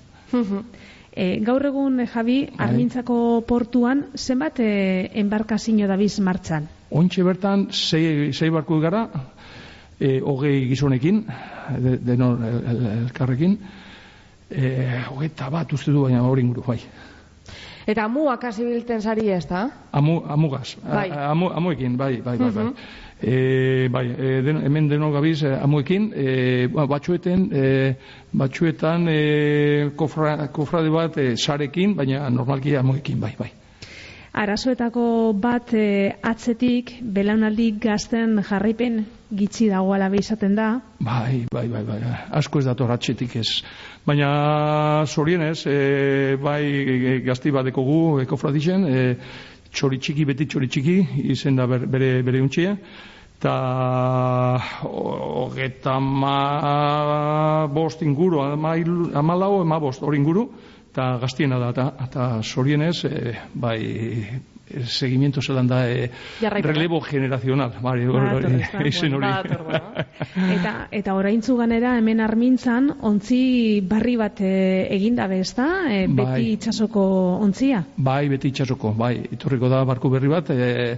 [1.13, 2.67] e, gaur egun, Javi, bai.
[2.67, 6.67] armintzako portuan, zenbat e, enbarkazio dabiz martxan?
[6.89, 9.07] Ontxe bertan, zei, zei barku gara,
[9.99, 11.27] e, hogei gizonekin,
[11.79, 12.43] denon
[13.05, 13.57] elkarrekin,
[14.49, 14.69] e,
[15.09, 16.79] hogeita bat uste du baina hori inguru, bai.
[17.87, 19.65] Eta amuak hasi bilten sari ez da?
[19.91, 21.09] Amu, amugaz, bai.
[21.11, 22.67] amu, amuekin, bai, bai, bai, bai.
[23.23, 27.65] E, bai, e, den, hemen deno gabiz e, amuekin, e, ba, batxueten, e,
[28.31, 29.19] batxuetan e,
[29.99, 33.51] kofra, kofrade bat e, sarekin, baina normalki amuekin, bai, bai.
[34.33, 40.69] Arazoetako bat e, atzetik, belaunaldi gazten jarraipen gitxi dagoela izaten da.
[41.05, 41.99] Bai, bai, bai, bai,
[42.41, 43.61] asko ez dator atxetik ez.
[44.09, 49.05] Baina, zorienez, e, bai gazti badeko gu, eko fradizen, e,
[49.69, 50.97] txori txiki, beti txori txiki,
[51.29, 52.73] izen da bere, bere untxia,
[53.37, 53.53] eta
[54.81, 60.49] hogeta ma bost inguru, ama lau, ama bost hori inguru,
[60.93, 63.79] eta gaztiena da, eta zorienez, e, bai,
[64.73, 66.11] el seguimiento zelan da e,
[66.61, 68.05] relevo generacional bai,
[68.85, 69.27] izen hori.
[70.53, 76.05] eta, eta oraintzu ganera hemen armintzan ontzi barri bat e, egin dabe ez da e,
[76.07, 76.41] beti bai.
[76.53, 77.03] itxasoko
[77.41, 77.83] ontzia?
[77.97, 79.15] Bai beti itxasoko bai.
[79.33, 80.97] Iturriko da barku berri bat e,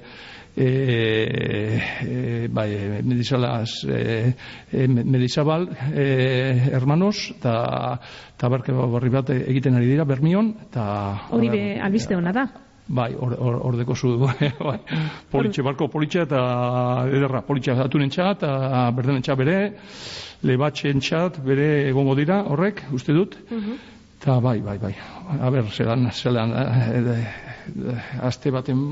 [0.56, 4.34] e, e, bai, medizalaz e,
[4.72, 8.00] e, medizabal e, hermanos eta
[8.36, 12.48] eta barri bat egiten ari dira bermion eta hori be albiste hona da.
[12.88, 14.80] Bai, ordeko or, zu, bai, bai.
[15.32, 16.42] politxe, barko politxe eta
[17.10, 19.58] ederra, politxe atunen txat, eta berdenen txat bere,
[20.46, 23.40] lebatxen txat bere egongo dira, horrek, uste dut,
[24.22, 24.94] eta bai, bai, bai,
[25.34, 26.54] a ber, zelan, zelan,
[27.68, 27.98] e, e,
[28.28, 28.84] azte baten,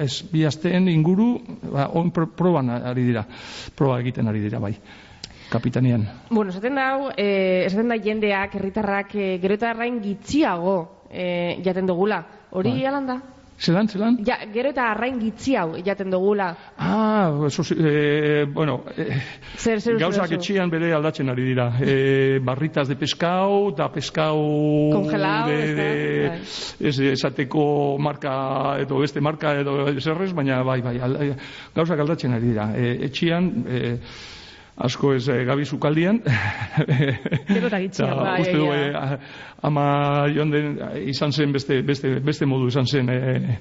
[0.00, 1.34] ez, bi azteen inguru,
[1.72, 3.24] ba, on proban ari dira,
[3.76, 4.76] proba egiten ari dira, bai
[5.52, 6.06] kapitanian.
[6.30, 12.24] Bueno, esaten da, eh, esaten da jendeak, herritarrak, eh, gero eta gitxiago eh, jaten dugula.
[12.50, 12.86] Hori bai.
[12.86, 13.20] alan da?
[13.58, 14.16] Zelan, zelan?
[14.26, 16.48] Ja, gero eta arrain gitzi hau jaten dugula.
[16.78, 19.20] Ah, eso, eh, bueno, eh,
[19.56, 21.68] zer, zer, gauzak etxian bere aldatzen ari dira.
[21.80, 24.42] Eh, barritas de pescau, da pescau...
[24.92, 25.88] Congelao, de, de,
[26.28, 26.40] bai.
[26.88, 28.34] ez, esateko marka,
[28.82, 31.18] edo beste marka, edo zerrez, baina bai, bai, al,
[31.74, 32.70] gauzak aldatzen ari dira.
[32.76, 33.52] Eh, etxian...
[33.68, 33.96] Eh,
[34.76, 36.20] asko ez e, gabi zukaldian.
[37.48, 38.12] Gero eta gitxia.
[38.16, 39.18] Bai, uste du, e,
[39.62, 39.86] ama
[40.32, 43.10] jonden izan zen beste, beste, beste modu izan zen.
[43.10, 43.58] E,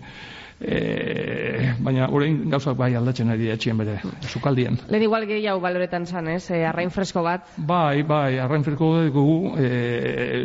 [0.61, 3.97] e, baina orain gauzak bai aldatzen ari etxien bere
[4.29, 4.77] sukaldian.
[4.89, 6.49] Lehen igual gehiago baloretan zan, ez?
[6.51, 7.47] E, arrain fresko bat.
[7.57, 9.71] Bai, bai, arrain fresko dugu e,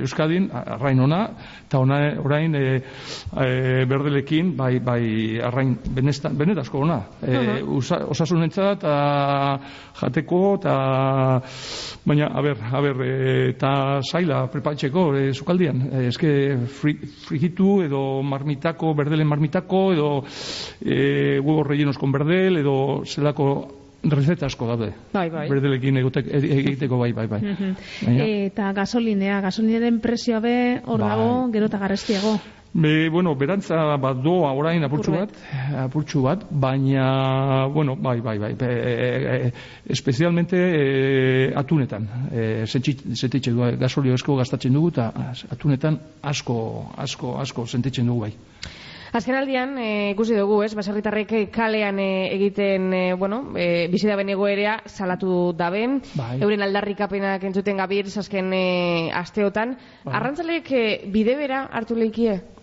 [0.01, 1.23] Euskadin, arrain ona,
[1.67, 5.03] eta ona orain e, e, berdelekin, bai, bai,
[5.45, 7.01] arrain benestan, benetazko ona.
[7.23, 8.03] E, uh -huh.
[8.17, 8.85] osasunentzat,
[10.01, 10.77] jateko, eta
[12.07, 13.01] baina, a ber, a ber,
[13.51, 15.83] eta zaila prepatxeko e, sukaldian.
[15.91, 16.31] E, eske
[16.79, 20.11] frigitu edo marmitako, berdelen marmitako, edo
[20.81, 23.49] e, huevos rellenos con berdel, edo zelako
[24.07, 24.93] receta asko daude.
[25.13, 25.49] Bai, bai.
[25.51, 27.41] Berdelekin egiteko bai, bai, bai.
[28.47, 31.11] Eta gasolinea, gasolinaren presioa be hor bai.
[31.11, 32.37] dago, gero eta garestiago.
[32.77, 35.31] Be, bueno, berantza bat doa orain apurtxu bat,
[35.87, 39.53] apurtxu bat, baina, bueno, bai, bai, bai, be, e, e,
[39.89, 45.07] espezialmente e, atunetan, e, sentitxe du, gasolio esko gastatzen dugu, eta
[45.57, 46.59] atunetan asko,
[47.01, 48.35] asko, asko sentitzen dugu bai.
[49.17, 54.29] Azken aldian, e, ikusi dugu, ez, baserritarrek kalean e, egiten, e, bueno, e, bizi daben
[54.85, 56.43] salatu daben, Bai.
[56.43, 59.79] euren aldarrikapenak entzuten gabir, azken e, asteotan.
[60.05, 60.15] Bai.
[60.15, 62.56] Arrantzalek e, bide bera hartu leikie?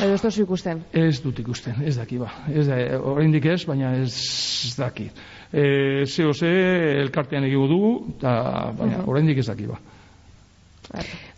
[0.00, 0.80] Edo ez tozu ikusten?
[0.96, 2.30] Ez dut ikusten, ez daki ba.
[2.48, 2.78] Ez da,
[3.12, 4.14] oraindik ez, baina ez
[4.78, 5.10] daki.
[5.52, 5.64] E,
[6.06, 6.48] zeo ze
[7.02, 8.32] elkartean egigu dugu, eta
[8.78, 9.78] baina oraindik ez daki ba.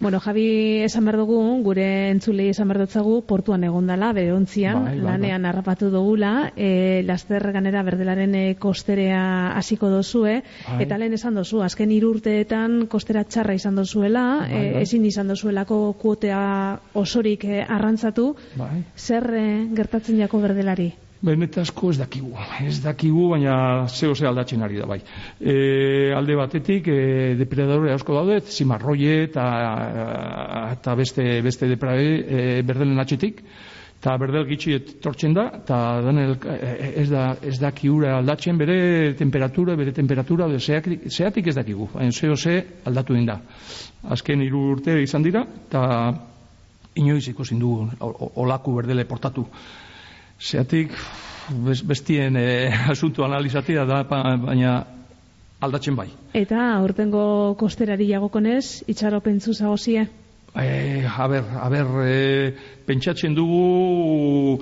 [0.01, 4.95] Bueno, Javi esan behar dugu, gure entzulei esan behar dutzagu, portuan egondala, bere ontzian, Bai,
[4.97, 10.81] bai, lanean harrapatu dugula, e, laster ganera berdelaren e, kosterea hasiko dozue, Bai.
[10.87, 14.83] eta lehen esan dozu, azken irurteetan kostera txarra izan dozuela, Bai, e, bai.
[14.83, 16.43] ezin izan dozuelako kuotea
[16.95, 18.83] osorik e, arrantzatu, Bai.
[18.97, 20.93] zer e, gertatzen jako berdelari?
[21.25, 22.33] Benetazko ez dakigu,
[22.67, 24.99] ez dakigu, baina zeo ze aldatzen ari da bai.
[25.41, 29.45] E, alde batetik, e, depredadore asko daude, zimarroie eta,
[30.75, 32.19] eta beste, beste depredadore
[32.59, 33.41] e, berdelen atxetik,
[34.05, 39.79] eta berdel gitxi tortzen da, eta danel, e, ez da, ez dakiura aldatzen bere temperatura,
[39.81, 43.39] bere temperatura, edo zeatik, zeatik ez dakigu, baina zeo ze aldatu egin da.
[44.13, 45.87] Azken hiru urte izan dira, eta
[47.01, 47.89] inoiz ikusin dugu
[48.45, 49.47] olaku berdele portatu.
[50.45, 50.93] Zeatik,
[51.65, 54.75] bes- bestien e, asunto analizatia da, ba- baina
[55.65, 56.09] aldatzen bai.
[56.37, 60.07] Eta aurtengo kosterari jagokonez, itxaropentzu zagozie?
[60.55, 62.19] E, a ber, a ber, e,
[62.87, 64.61] pentsatzen dugu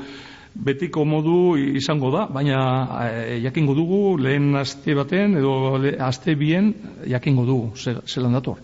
[0.55, 2.61] betiko modu izango da, baina
[3.09, 6.73] e, jakingo dugu lehen aste baten edo le, aste bien
[7.09, 7.73] jakingo dugu
[8.07, 8.61] zelan dator.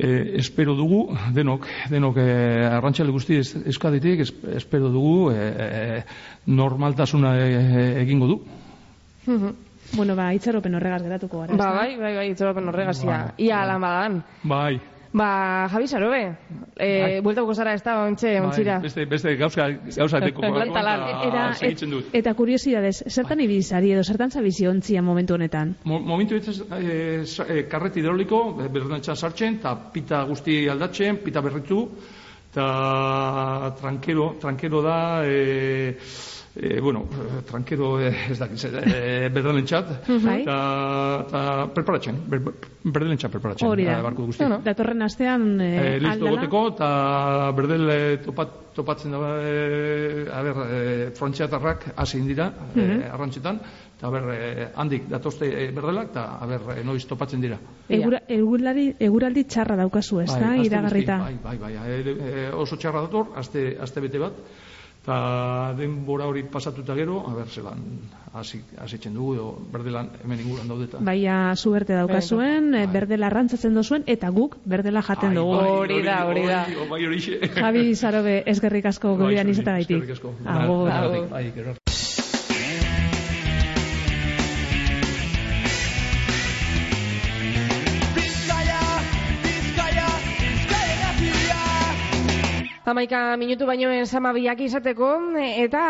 [0.00, 1.02] E, espero dugu,
[1.36, 2.28] denok, denok e,
[2.70, 6.04] arrantxale guzti ez, eskaditik, es, espero dugu e, e,
[6.46, 8.38] normaltasuna e, e, egingo du.
[9.92, 11.58] Bueno, ba, itxaropen horregaz geratuko gara.
[11.58, 13.10] Ba, bai, bai, bai, itzoropen horregazia.
[13.10, 13.46] Bai.
[13.46, 14.18] Ia alan badan.
[14.46, 14.80] Bai,
[15.12, 16.36] Ba, Javi Sarobe,
[16.78, 17.20] e, Bai.
[17.20, 18.76] bueltauko zara ez da, ontxe, bai, ontzira.
[18.78, 20.20] beste, beste gauza, gauza
[20.60, 21.02] Lantalan.
[21.26, 22.12] Era, segitzen dut.
[22.14, 25.74] eta kuriosidades, zertan ibizari edo zertan zabizi ontzia momentu honetan?
[25.84, 31.88] Mo- Momentu ez eh, eh, karret hidroliko, berdantza sartzen, eta pita guzti aldatzen, pita berritu,
[32.52, 35.96] eta trankero, trankero da, e,
[36.54, 40.40] e, bueno, eh, trankero eh, ez dakit, e, berdalentzat, Bai.
[40.42, 40.56] eta
[41.26, 41.42] eta
[41.74, 42.42] preparatzen, ber,
[42.84, 44.00] berdalentzat preparatzen, Hori da.
[44.02, 44.44] barko guzti.
[44.44, 44.60] Bueno.
[44.64, 46.88] Datorren astean eh, Eh, listo goteko, eta
[47.56, 47.92] berdel
[48.24, 53.60] topat, topatzen da, eh, a ber, eh, frontxeatarrak hasi dira, eh, arrantzetan,
[53.96, 57.58] eta ber, eh, handik datozte eh, berdelak, eta a ber, eh, noiz topatzen dira.
[57.88, 61.18] Egura, eguraldi, eguraldi txarra daukazu, ez da, aste iragarrita.
[61.18, 64.40] Bai, bai, bai, oso txarra dator, aste, aste bete bat,
[65.10, 67.80] eta denbora hori pasatuta gero, a ber, zelan,
[68.32, 71.00] hasi, hasitzen dugu, edo berdelan hemen inguran daudeta.
[71.02, 75.56] Baia zuberte daukazuen, eh, berdela arrantzatzen dozuen, eta guk berdela jaten dugu.
[75.56, 76.66] bai, Hori da, hori da.
[76.90, 77.02] Bai.
[77.58, 79.96] Javi Zarobe, eskerrik asko Bai, gubian zuri, izatagaitik.
[79.96, 80.34] eskerrik asko.
[80.46, 82.09] Agur.
[92.90, 93.20] Bai, bai, gero.
[93.20, 95.80] Hamaika minutu baino sama biak izateko, eta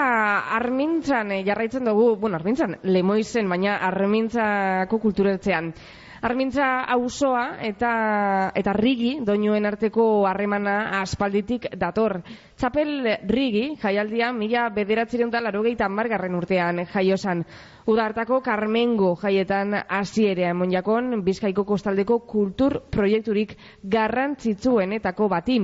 [0.56, 5.72] armintzan jarraitzen dugu, bueno, armintzan, lemoizen, baina armintzako kulturetzean.
[6.20, 7.90] Armintza auzoa eta
[8.60, 12.18] eta rigi doinuen arteko harremana aspalditik dator.
[12.60, 12.90] Txapel
[13.30, 17.40] rigi jaialdia mila bederatzireun da larogeita margarren urtean jaiosan.
[17.88, 23.54] Uda hartako Carmengo jaietan hasi ere emonjakon Bizkaiko kostaldeko kultur proiekturik
[23.94, 25.56] garrantzitsuenetako bati.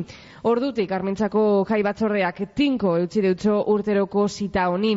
[0.49, 4.95] Ordutik Armintzako jai batzordeak tinko eutzi deutxo urteroko zita honi.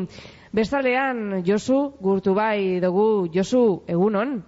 [0.55, 4.39] Bestaldean, Josu, gurtu bai dugu, Josu, egunon?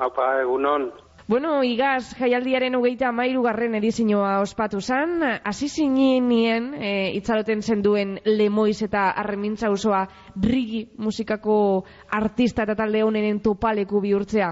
[0.00, 0.90] Haupa, egunon.
[1.30, 8.80] Bueno, igaz, jaialdiaren hogeita mairu garren edizioa ospatu zan, hasi zinien e, itzaloten zenduen Lemoiz
[8.82, 10.00] eta Arremintza osoa
[10.42, 11.84] rigi musikako
[12.18, 14.48] artista eta talde honenen topaleku bihurtzea.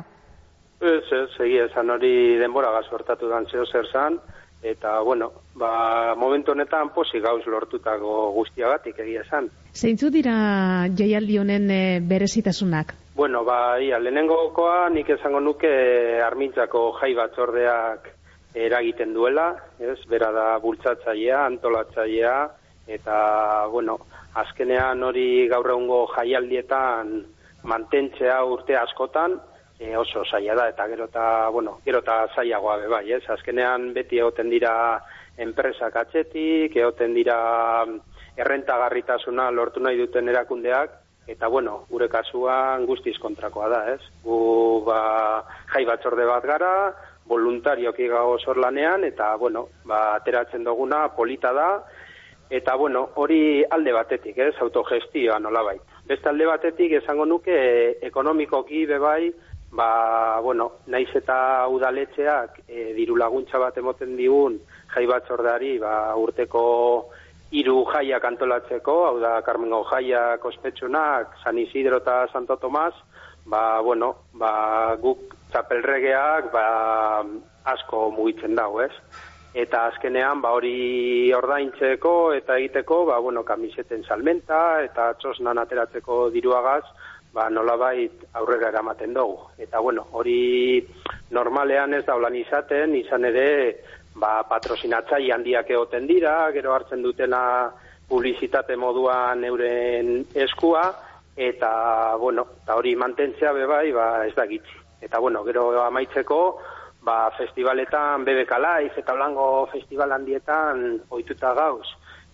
[0.78, 4.20] Ez, ez, egia esan hori denbora gaz hortatu dan zeo zer zan,
[4.62, 9.48] eta, bueno, ba, momentu honetan posi gauz lortutako guztiagatik egia esan.
[9.72, 10.34] Zeintzu dira
[10.98, 12.94] jaialdi honen eh, berezitasunak?
[13.14, 15.70] Bueno, ba, ia, lehenengokoa nik esango nuke
[16.22, 18.12] armintzako jai batzordeak
[18.54, 22.36] eragiten duela, ez, bera da bultzatzailea, antolatzailea,
[22.88, 23.18] eta,
[23.70, 23.98] bueno,
[24.38, 27.12] azkenean hori gaur egungo jaialdietan
[27.68, 29.38] mantentzea urte askotan,
[29.78, 33.22] e, oso zaila da, eta gero eta, bueno, gero eta zailagoa be bai, ez?
[33.30, 34.72] Azkenean beti egoten dira
[35.38, 37.38] enpresak atxetik, egoten dira
[38.38, 40.96] errentagarritasuna lortu nahi duten erakundeak,
[41.28, 44.00] eta bueno, gure kasuan guztiz kontrakoa da, ez?
[44.24, 46.72] Gu ba, jai batzorde bat gara,
[47.28, 51.84] voluntarioki gago lanean, eta bueno, ba, ateratzen duguna polita da,
[52.50, 54.54] eta bueno, hori alde batetik, ez?
[54.60, 55.82] Autogestioa nolabait.
[56.08, 59.30] Beste alde batetik esango nuke ekonomikoki bebai,
[59.70, 64.58] ba, bueno, naiz eta udaletxeak e, diru laguntza bat emoten digun
[64.94, 66.64] jai batzordeari ba, urteko
[67.50, 72.94] hiru jaiak antolatzeko, hau da Carmengo jaiak ospetsunak, San Isidro eta Santo Tomas,
[73.46, 77.24] ba, bueno, ba, guk txapelregeak ba,
[77.64, 78.92] asko mugitzen dago, ez?
[79.54, 86.84] Eta azkenean, ba, hori ordaintzeko eta egiteko, ba, bueno, kamiseten salmenta eta txosnan ateratzeko diruagaz,
[87.32, 89.48] ba, nolabait aurrera eramaten dugu.
[89.58, 90.84] Eta bueno, hori
[91.30, 93.48] normalean ez da holan izaten, izan ere
[94.14, 97.42] ba, patrosinatzai handiak egoten dira, gero hartzen dutena
[98.08, 100.88] publizitate moduan euren eskua,
[101.36, 104.76] eta bueno, eta hori mantentzea bebai ba, ez da gitzi.
[105.00, 106.40] Eta bueno, gero amaitzeko,
[107.08, 111.86] ba, festivaletan BBK Live eta Olango festival handietan ohituta gauz,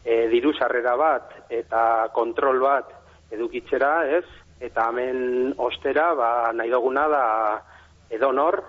[0.02, 2.90] e, diru sarrera bat eta kontrol bat
[3.30, 4.24] edukitzera, ez?
[4.64, 7.24] eta hemen ostera ba, nahi duguna da
[8.10, 8.60] edo nor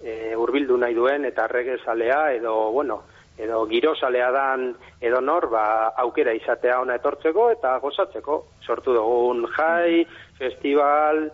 [0.00, 3.02] e, urbildu nahi duen eta regezalea edo bueno
[3.38, 4.66] edo girosalea dan
[5.00, 5.64] edo nor ba,
[6.04, 10.06] aukera izatea ona etortzeko eta gozatzeko sortu dugun jai,
[10.38, 11.28] festival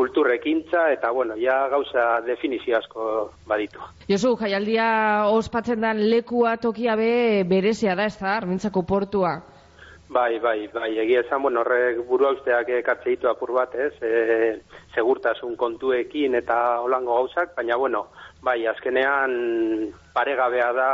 [0.00, 3.06] kulturrekintza eta bueno, ja gauza definizio asko
[3.46, 3.82] baditu.
[4.08, 4.86] Josu, jaialdia
[5.28, 9.34] ospatzen dan lekua tokia be berezia da ez da, armintzako portua.
[10.10, 14.56] Bai, bai, bai, egia esan, bueno, horrek buru usteak ekartze ditu apur bat, ez, e,
[14.96, 18.06] segurtasun kontuekin eta holango gauzak, baina, bueno,
[18.42, 19.36] bai, azkenean
[20.16, 20.88] paregabea da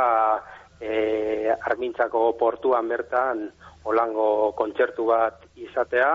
[0.81, 3.47] e, armintzako portuan bertan
[3.87, 6.11] holango kontzertu bat izatea,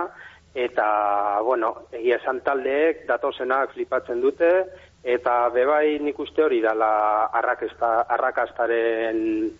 [0.55, 4.51] eta, bueno, egia esan taldeek datozenak flipatzen dute,
[5.03, 9.51] eta bebai nik uste hori dala arrakastaren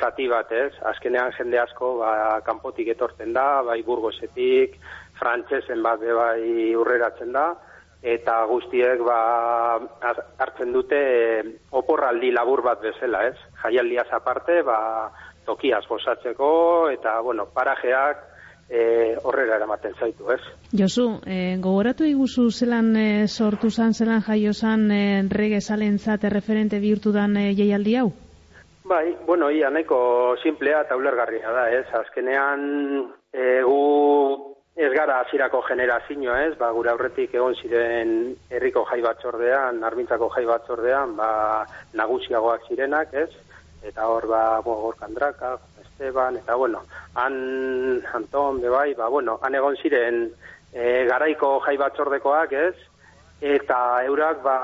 [0.00, 0.72] zati bat, ez?
[0.92, 4.78] Azkenean jende asko ba, kanpotik etortzen da, bai burgosetik,
[5.18, 7.52] frantsesen bat bai urreratzen da,
[8.02, 9.78] eta guztiek ba,
[10.42, 11.00] hartzen dute
[11.70, 13.38] oporraldi labur bat bezala, ez?
[13.62, 14.78] Jaialdiaz aparte, ba,
[15.46, 18.31] tokiaz gozatzeko, eta, bueno, parajeak
[18.72, 20.40] e, horrera eramaten zaitu, ez?
[20.72, 26.80] Josu, e, gogoratu iguzu zelan e, sortu zan, zelan jaio zan e, rege zalentzat erreferente
[26.80, 28.08] bihurtu dan e, jaialdi hau?
[28.88, 31.84] Bai, bueno, ia nahiko simplea eta ulergarria da, ez?
[32.00, 32.64] Azkenean,
[33.32, 33.82] e, gu
[34.74, 36.56] ez gara azirako generazioa, ez?
[36.58, 41.30] Ba, gure aurretik egon ziren herriko jai batzordean, arbintzako jai batzordean, ba,
[41.98, 43.28] nagusiagoak zirenak, ez?
[43.84, 45.58] Eta hor, ba, bo, gorkandraka,
[46.02, 46.82] Esteban, eta bueno,
[47.14, 50.24] han, Anton, bebai, ba, bueno, han egon ziren
[50.72, 52.74] e, garaiko jai batzordekoak, ez?
[53.40, 53.76] Eta
[54.06, 54.56] eurak, ba,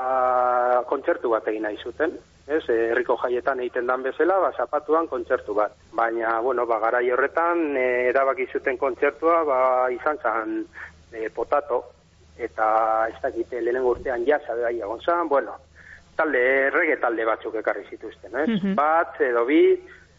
[0.89, 2.17] kontzertu bat egin nahi zuten,
[2.47, 5.77] ez, eh, herriko jaietan egiten dan bezala, ba, zapatuan kontzertu bat.
[5.95, 9.61] Baina, bueno, ba, garai horretan, e, erabaki zuten kontzertua, ba,
[9.95, 10.57] izan zan
[11.13, 11.85] e, potato,
[12.35, 15.55] eta ez dakite lehen urtean jasa bai egon zan, bueno,
[16.19, 18.47] talde, errege talde batzuk ekarri zituzten, ez?
[18.59, 19.61] Mm Bat, edo bi,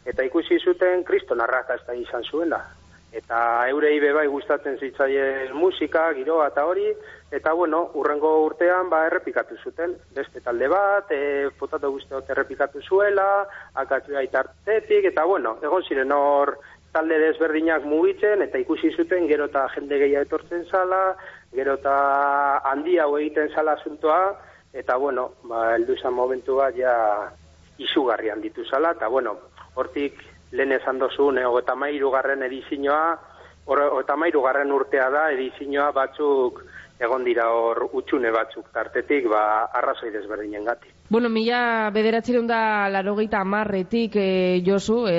[0.07, 2.65] eta ikusi zuten kriston arraka ez da izan zuela
[3.13, 6.87] eta eurei bebai gustatzen zitzaien musika, giroa eta hori,
[7.35, 13.47] eta bueno, urrengo urtean ba errepikatu zuten, beste talde bat, e, potatu guztiot errepikatu zuela,
[13.83, 16.57] akatzu aitartetik, eta bueno, egon ziren hor
[16.95, 21.17] talde desberdinak mugitzen, eta ikusi zuten gero eta jende gehiago etortzen zala,
[21.55, 21.97] gero eta
[22.71, 24.23] handia egiten zala asuntoa,
[24.73, 26.95] eta bueno, ba, eldu izan momentu bat ja
[27.79, 29.35] izugarrian ditu zala, eta bueno,
[29.81, 30.21] hortik
[30.53, 33.05] lehen esan dozun, e, eta mairu garren edizinoa,
[34.01, 36.63] eta mairu garren urtea da, edizinoa batzuk
[37.01, 39.43] egon dira hor utxune batzuk tartetik, ba,
[39.81, 40.91] arrazoi desberdinen gati.
[41.11, 44.27] Bueno, mila bederatzireun da larogeita amarretik e,
[44.67, 45.17] Josu, e,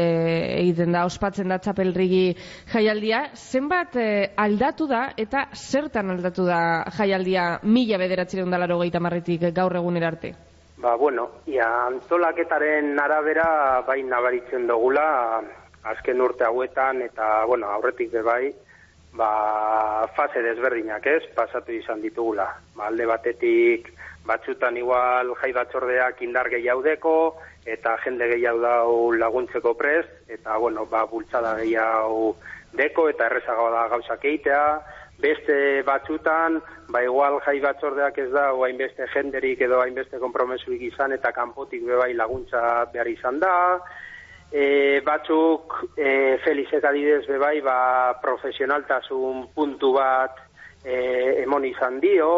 [0.62, 2.38] egiten da, ospatzen da txapelrigi
[2.72, 3.26] jaialdia.
[3.34, 4.07] Zenbat e,
[4.45, 6.62] aldatu da eta zertan aldatu da
[6.99, 10.36] jaialdia mila bederatzireun da larogeita amarretik gaur egun erarte?
[10.82, 15.06] Ba, bueno, ia antolaketaren arabera bai nabaritzen dugula
[15.86, 18.50] azken urte hauetan eta, bueno, aurretik be bai,
[19.14, 22.48] ba, fase desberdinak ez, pasatu izan ditugula.
[22.74, 23.92] Ba, alde batetik
[24.26, 27.14] batzutan igual jai batzordeak indar gehiaudeko
[27.70, 32.34] eta jende gehiago dau laguntzeko prest, eta, bueno, ba, bultzada gehiago
[32.74, 34.66] deko eta errezago da gauzak eitea,
[35.20, 41.32] beste batzutan, ba igual jai batzordeak ez da, hainbeste jenderik edo hainbeste kompromesuik izan, eta
[41.32, 43.53] kanpotik bebai laguntza behar izan da,
[44.51, 50.39] e, batzuk e, Felizek adidez bebai ba, profesionaltasun puntu bat
[50.84, 52.32] e, emon izan dio,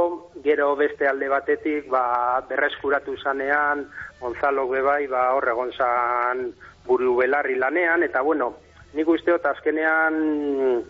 [0.45, 3.87] gero beste alde batetik ba, berreskuratu zanean
[4.21, 6.51] Gonzalo bebai ba, horregon zan
[6.85, 8.53] buru belarri lanean, eta bueno,
[8.93, 10.83] nik usteot azkenean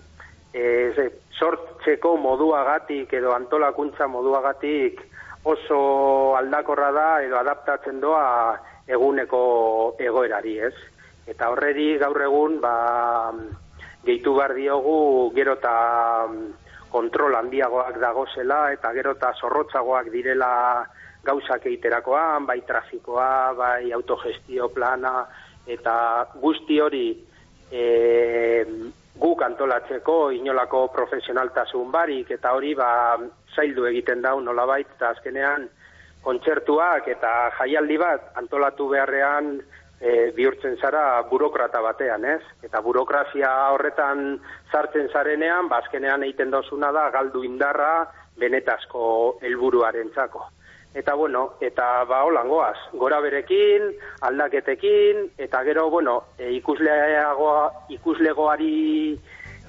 [0.54, 5.02] e, sortzeko moduagatik edo antolakuntza moduagatik
[5.44, 8.56] oso aldakorra da edo adaptatzen doa
[8.88, 10.76] eguneko egoerari, ez?
[11.28, 12.76] Eta horreri gaur egun ba,
[14.04, 15.76] gehitu behar diogu gero eta
[16.94, 20.86] kontrol handiagoak dagozela eta gero eta zorrotzagoak direla
[21.24, 25.24] gauzak egiterakoan, bai trafikoa, bai autogestio plana,
[25.66, 27.08] eta guzti hori
[27.72, 28.66] e,
[29.20, 33.18] guk antolatzeko inolako profesionaltasun barik, eta hori ba,
[33.56, 35.70] zaildu egiten dau nolabait, eta azkenean
[36.24, 39.58] kontzertuak eta jaialdi bat antolatu beharrean
[40.00, 42.42] e, bihurtzen zara burokrata batean, ez?
[42.64, 44.40] Eta burokrazia horretan
[44.72, 48.08] sartzen zarenean, ba, egiten dozuna da galdu indarra
[48.40, 50.48] benetazko helburuarentzako.
[50.94, 59.18] Eta bueno, eta ba holangoaz, gora berekin, aldaketekin, eta gero, bueno, e, ikusleagoa, ikuslegoari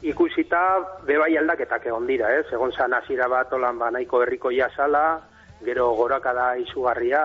[0.04, 0.60] ikusita,
[1.08, 2.44] bebai aldaketak egon dira, ez?
[2.52, 5.22] Egon zan hasiera bat holan ba nahiko herriko jasala,
[5.64, 7.22] gero gorakada izugarria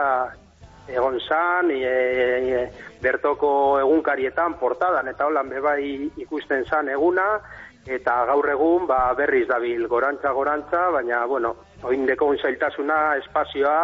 [0.88, 2.62] egon zan, e, e,
[3.04, 7.28] bertoko egunkarietan, portadan, eta holan bebai ikusten zan eguna,
[7.90, 11.56] eta gaur egun ba, berriz dabil gorantza-gorantza, baina, bueno,
[11.90, 13.80] oindeko unzailtasuna, espazioa,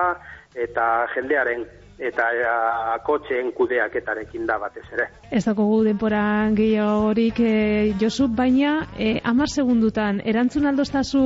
[0.56, 5.08] eta jendearen eta ea, kotxeen kudeaketarekin da batez ere.
[5.32, 7.54] Ez dago denporan gehiagorik e,
[8.02, 11.24] Josu, baina e, amar segundutan, erantzun aldoztazu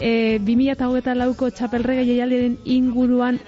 [0.00, 3.38] e, 2008 lauko txapelrega jaialdien inguruan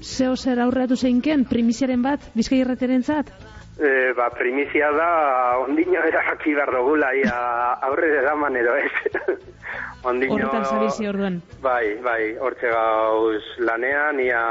[0.00, 3.32] zeo zer aurreatu zeinken, primiziaren bat, bizkai irreteren zat?
[3.78, 5.10] E, ba, primizia da,
[5.62, 7.34] ondino eraki behar dugula, ia
[7.86, 8.90] aurre da manero, ez?
[10.10, 10.34] ondino...
[10.34, 11.38] Horretan zabizi orduan.
[11.62, 14.42] Bai, bai, hortxe gauz lanean, ia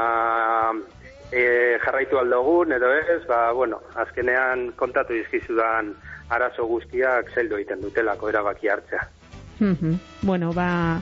[1.30, 5.92] e, jarraitu aldogun, edo ez, ba, bueno, azkenean kontatu izkizudan
[6.32, 9.04] arazo guztiak zeldo egiten dutelako erabaki hartzea.
[9.60, 11.00] Mm Bueno, ba,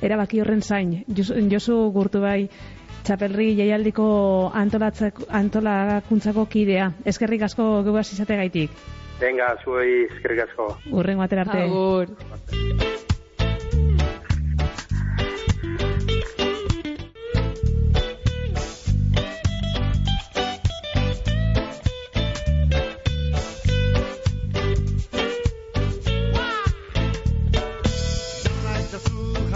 [0.00, 2.48] erabaki horren zain, Josu gurtu bai,
[3.06, 4.06] txapelri jaialdiko
[4.56, 6.90] antolakuntzako kidea.
[7.06, 8.70] Ezkerrik asko guaz izate gaitik.
[9.20, 10.72] Venga, zuei ezkerrik asko.
[10.92, 11.62] Urrengo aterarte.
[11.62, 12.10] Agur.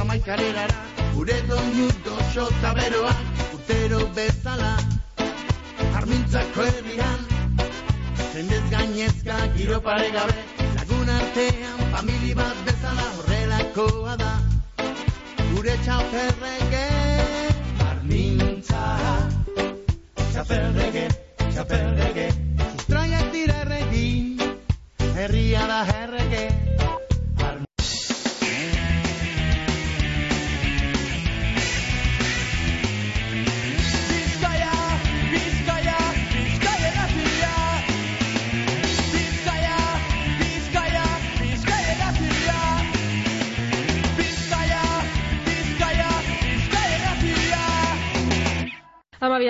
[0.01, 0.79] Jamaikarerara,
[1.15, 3.30] gure donu doxo taberoak
[3.71, 4.77] urtero bezala
[5.95, 7.21] Armintzako herrian
[8.33, 10.35] Jendez gainezka giro pare gabe.
[10.75, 14.33] Lagun artean famili bat bezala horrelakoa da
[15.53, 16.83] Gure txaperrege
[17.91, 18.83] Armintza.
[20.33, 21.07] Txaperrege,
[21.45, 22.27] txaperrege
[22.73, 24.43] Sustraiak dira erregin
[25.15, 26.70] Herria da herrege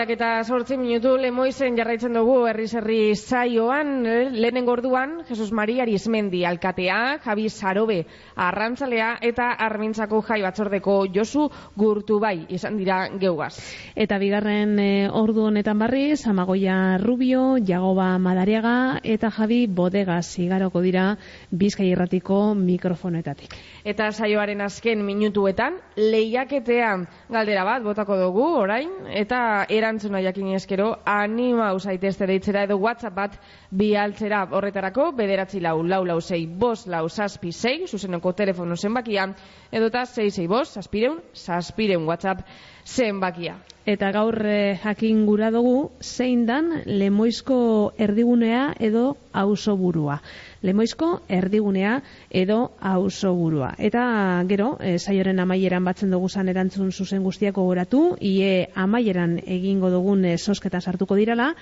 [0.01, 5.83] Amabiak eta sortzi minutu lemoizen jarraitzen dugu herriz herri zaioan, eh, lehenen gorduan, Jesus Maria
[5.83, 7.99] Arizmendi alkatea, Javi Sarobe
[8.35, 13.59] arrantzalea eta armintzako jai batzordeko Josu Gurtubai izan dira geugaz.
[13.95, 21.19] Eta bigarren e, ordu honetan barriz, Amagoia Rubio, Jagoba Madariaga eta Javi Bodegas igaroko dira
[21.51, 23.53] Bizkai irratiko mikrofonoetatik.
[23.85, 31.71] Eta saioaren azken minutuetan, lehiaketean galdera bat botako dugu orain, eta erantzuna jakin eskero, anima
[31.77, 33.39] usaitezte deitzera edo WhatsApp bat
[33.71, 39.31] bialtzera horretarako, bederatzi lau, lau lau zei, bos lau saspi zei, zuzenoko telefono zenbakia,
[39.73, 42.45] edota zei zei bos, saspireun, saspireun WhatsApp
[42.85, 43.57] zenbakia.
[43.89, 50.21] Eta gaur eh, jakin gura dugu zein dan lemoizko erdigunea edo auzoburua.
[50.63, 51.95] Lemoizko erdigunea
[52.29, 53.71] edo auzoburua.
[53.79, 54.03] Eta
[54.49, 60.27] gero, e, saioren amaieran batzen dugu zan erantzun zuzen guztiak gogoratu, ie amaieran egingo dugun
[60.29, 61.55] e, sosketa sartuko dirala,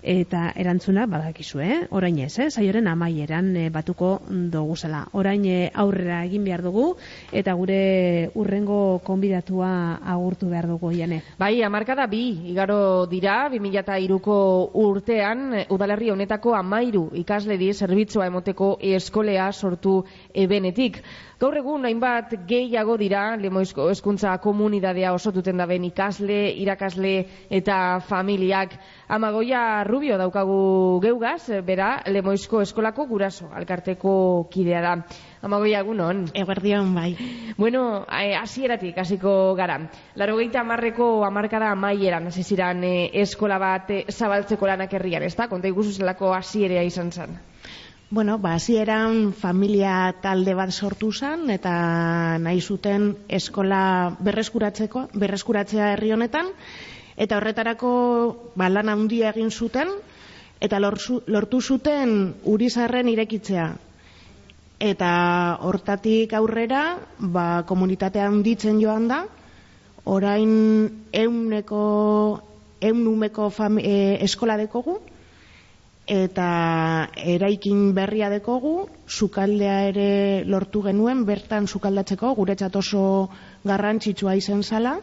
[0.00, 1.76] eta erantzuna badakizu, eh?
[1.90, 2.48] Orain ez, eh?
[2.50, 5.02] Saioren amaieran e, batuko dugu zela.
[5.12, 6.94] Orain e, aurrera egin behar dugu,
[7.36, 11.20] eta gure urrengo konbidatua agurtu behar dugu, jane.
[11.36, 14.36] Bai, amarkada bi, igaro dira, 2002ko
[14.82, 15.42] urtean,
[15.74, 19.98] udalerri honetako amairu ikasle di zerbitzua emoteko eskolea sortu
[20.34, 21.02] ebenetik.
[21.36, 27.10] Gaur egun, hainbat gehiago dira, lemoizko eskuntza komunidadea osotuten daben ikasle, irakasle
[27.58, 27.76] eta
[28.08, 28.72] familiak.
[29.12, 30.56] Amagoia Rubio daukagu
[31.04, 34.14] geugaz, bera, lemoizko eskolako guraso, alkarteko
[34.48, 34.94] kidea da.
[35.44, 36.22] Amagoia, egunon.
[36.32, 37.10] Eguerdion, bai.
[37.58, 39.76] Bueno, eh, hasieratik hasiko gara.
[40.16, 45.50] Larogeita amarreko amarkada amaieran hasi ziran eh, eskola bat eh, zabaltzeko lanak herrian, ezta?
[45.52, 47.36] Konta iguzu zelako hasierea izan zen.
[48.08, 51.72] Bueno, ba, hasieran familia talde bat sortu zen, eta
[52.38, 56.52] nahi zuten eskola berreskuratzeko, berreskuratzea herri honetan,
[57.16, 57.90] eta horretarako
[58.54, 59.90] ba, lan handia egin zuten,
[60.60, 63.66] eta lorzu- lortu zuten urizarren irekitzea.
[64.78, 65.10] Eta
[65.66, 66.84] hortatik aurrera,
[67.18, 69.24] ba, komunitatea handitzen joan da,
[70.04, 70.54] orain
[71.10, 71.82] euneko,
[72.80, 75.00] eunumeko fam, e, eskola dekogu,
[76.06, 83.28] eta eraikin berria dekogu, sukaldea ere lortu genuen, bertan sukaldatzeko, guretzat oso
[83.66, 85.00] garrantzitsua izen zala,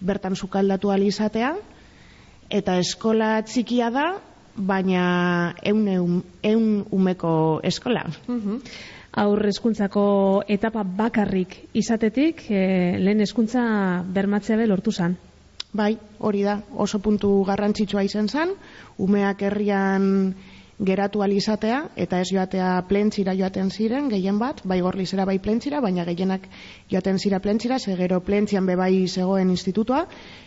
[0.00, 1.52] bertan sukaldatu ahal izatea,
[2.48, 4.06] eta eskola txikia da,
[4.56, 8.06] baina eun, eun, eun umeko eskola.
[9.20, 10.04] Aur hezkuntzako
[10.48, 13.62] etapa bakarrik izatetik, e, lehen hezkuntza
[14.06, 15.16] bermatzea be lortu zan.
[15.72, 18.56] Bai, hori da, oso puntu garrantzitsua izen zen,
[18.98, 20.34] umeak herrian
[20.80, 26.06] geratu alizatea, eta ez joatea plentzira joaten ziren, gehien bat, bai gorlizera bai plentzira, baina
[26.08, 26.48] gehienak
[26.90, 30.06] joaten zira plentzira, ze gero plentzian be bai zegoen institutua,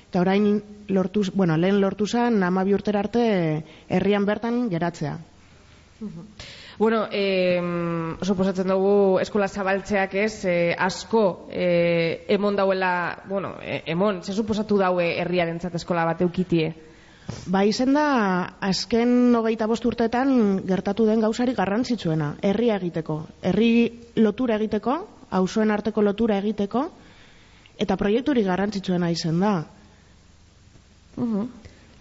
[0.09, 3.23] eta orain lortu, bueno, lehen lortu zen, ama urtera arte
[3.87, 5.17] herrian bertan geratzea.
[6.77, 7.61] Bueno, eh,
[8.25, 14.77] suposatzen dugu eskola zabaltzeak ez, eh, asko eh, emon dauela, bueno, eh, emon, ze suposatu
[14.77, 16.73] daue herriarentzat eskola bat eukitie?
[17.47, 23.19] Ba, izen da, azken hogeita bost urteetan gertatu den gauzarik garrantzitsuena, herria egiteko.
[23.41, 23.69] Herri
[24.15, 24.97] lotura egiteko,
[25.29, 26.87] auzoen arteko lotura egiteko,
[27.77, 29.53] eta proiekturik garrantzitsuena izen da.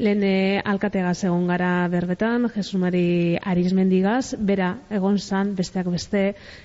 [0.00, 6.22] Lehen e, alkategaz egon gara berbetan, Jesus Mari Arizmendigaz, bera egon zan besteak beste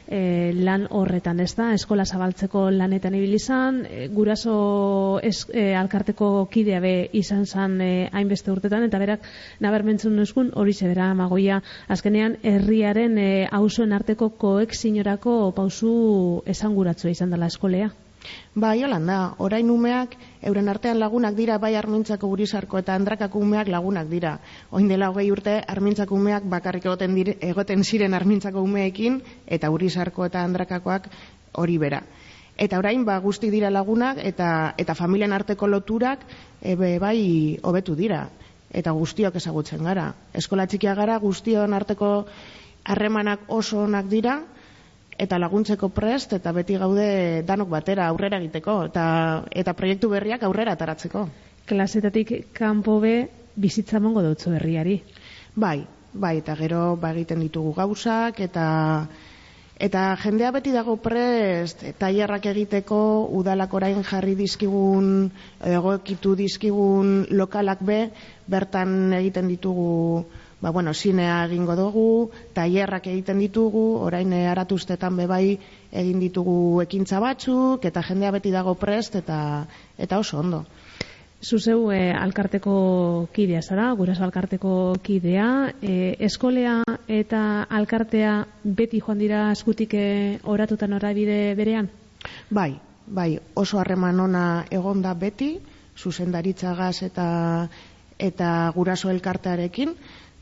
[0.08, 0.22] e,
[0.56, 1.74] lan horretan, ez da?
[1.76, 7.92] Eskola zabaltzeko lanetan ibili zan, e, guraso es, e, alkarteko kidea be izan zan e,
[8.14, 9.28] hainbeste urtetan, eta berak
[9.60, 17.52] nabarmentzun nuzkun hori bera magoia azkenean herriaren e, auzoen arteko koexinorako pausu esanguratzua izan dela
[17.52, 17.92] eskolea.
[18.58, 20.16] Bai, holan da, orain umeak,
[20.50, 24.40] euren artean lagunak dira, bai armintzako gurizarko eta andrakako umeak lagunak dira.
[24.72, 30.26] Oin dela hogei urte, armintzako umeak bakarrik egoten, dire, egoten ziren armintzako umeekin, eta gurizarko
[30.26, 31.08] eta andrakakoak
[31.62, 32.02] hori bera.
[32.58, 36.26] Eta orain, ba, guzti dira lagunak, eta, eta familian arteko loturak,
[36.62, 38.26] ebe, bai, hobetu dira.
[38.74, 40.10] Eta guztiok ezagutzen gara.
[40.34, 42.26] Eskola txikia gara, guztion arteko
[42.84, 44.42] harremanak oso onak dira,
[45.18, 49.06] eta laguntzeko prest eta beti gaude danok batera aurrera egiteko eta
[49.52, 51.28] eta proiektu berriak aurrera ataratzeko.
[51.68, 53.16] Klasetatik kanpo be
[53.56, 55.02] bizitza mongo dutzu herriari.
[55.56, 55.82] Bai,
[56.14, 58.68] bai eta gero ba egiten ditugu gauzak eta
[59.78, 63.00] eta jendea beti dago prest tailerrak egiteko
[63.40, 65.30] udalak orain jarri dizkigun
[65.62, 68.00] egokitu dizkigun lokalak be
[68.48, 70.26] bertan egiten ditugu
[70.62, 75.58] ba, bueno, zinea egingo dugu, tailerrak egiten ditugu, orain eh, aratuztetan bebai
[75.92, 79.40] egin ditugu ekintza batzuk, eta jendea beti dago prest, eta,
[79.98, 80.66] eta oso ondo.
[81.38, 88.32] Zuzeu e, alkarteko kidea zara, guraso alkarteko kidea, e, eskolea eta alkartea
[88.64, 91.92] beti joan dira eskutik e, oratutan orabide berean?
[92.50, 95.60] Bai, bai, oso harreman ona egon da beti,
[95.98, 97.28] zuzendaritzagaz eta
[98.18, 99.94] eta guraso elkartearekin,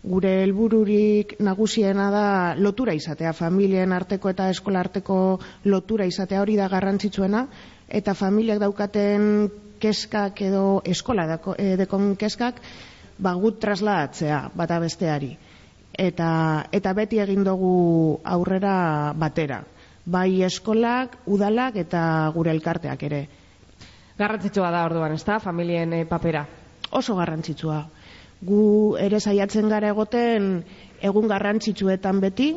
[0.06, 2.28] gure helbururik nagusiena da
[2.58, 7.46] lotura izatea, familien arteko eta eskola arteko lotura izatea hori da garrantzitsuena,
[7.90, 9.50] eta familiak daukaten
[9.82, 12.62] keskak edo eskola dako, e, dekon keskak,
[13.18, 15.36] ba, gut trasladatzea bata besteari.
[15.96, 16.30] Eta,
[16.76, 19.62] eta beti egin dugu aurrera batera.
[20.06, 22.02] Bai eskolak, udalak eta
[22.36, 23.22] gure elkarteak ere.
[24.20, 25.40] Garrantzitsua da orduan, ezta?
[25.40, 26.46] Familien eh, papera.
[26.92, 27.80] oso garrantzitsua.
[28.44, 30.64] Gu ere saiatzen gara egoten
[31.02, 32.50] egun garrantzitsuetan beti,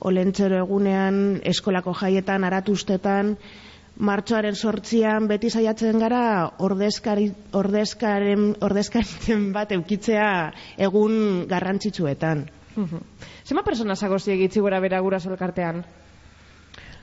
[0.00, 3.36] olentzero egunean, eskolako jaietan, aratustetan,
[3.96, 10.28] martxoaren sortzian beti saiatzen gara ordezkari, ordezkaren, ordezkaritzen bat eukitzea
[10.88, 12.46] egun garrantzitsuetan.
[13.46, 15.84] Zema persona zagozi egitzi gora bera guraso elkartean?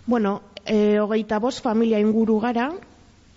[0.05, 2.69] Bueno, e, hogeita bost familia inguru gara,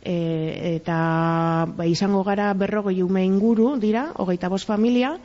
[0.06, 5.16] e, eta ba, izango gara berrogei ume inguru dira, hogeita bost familia,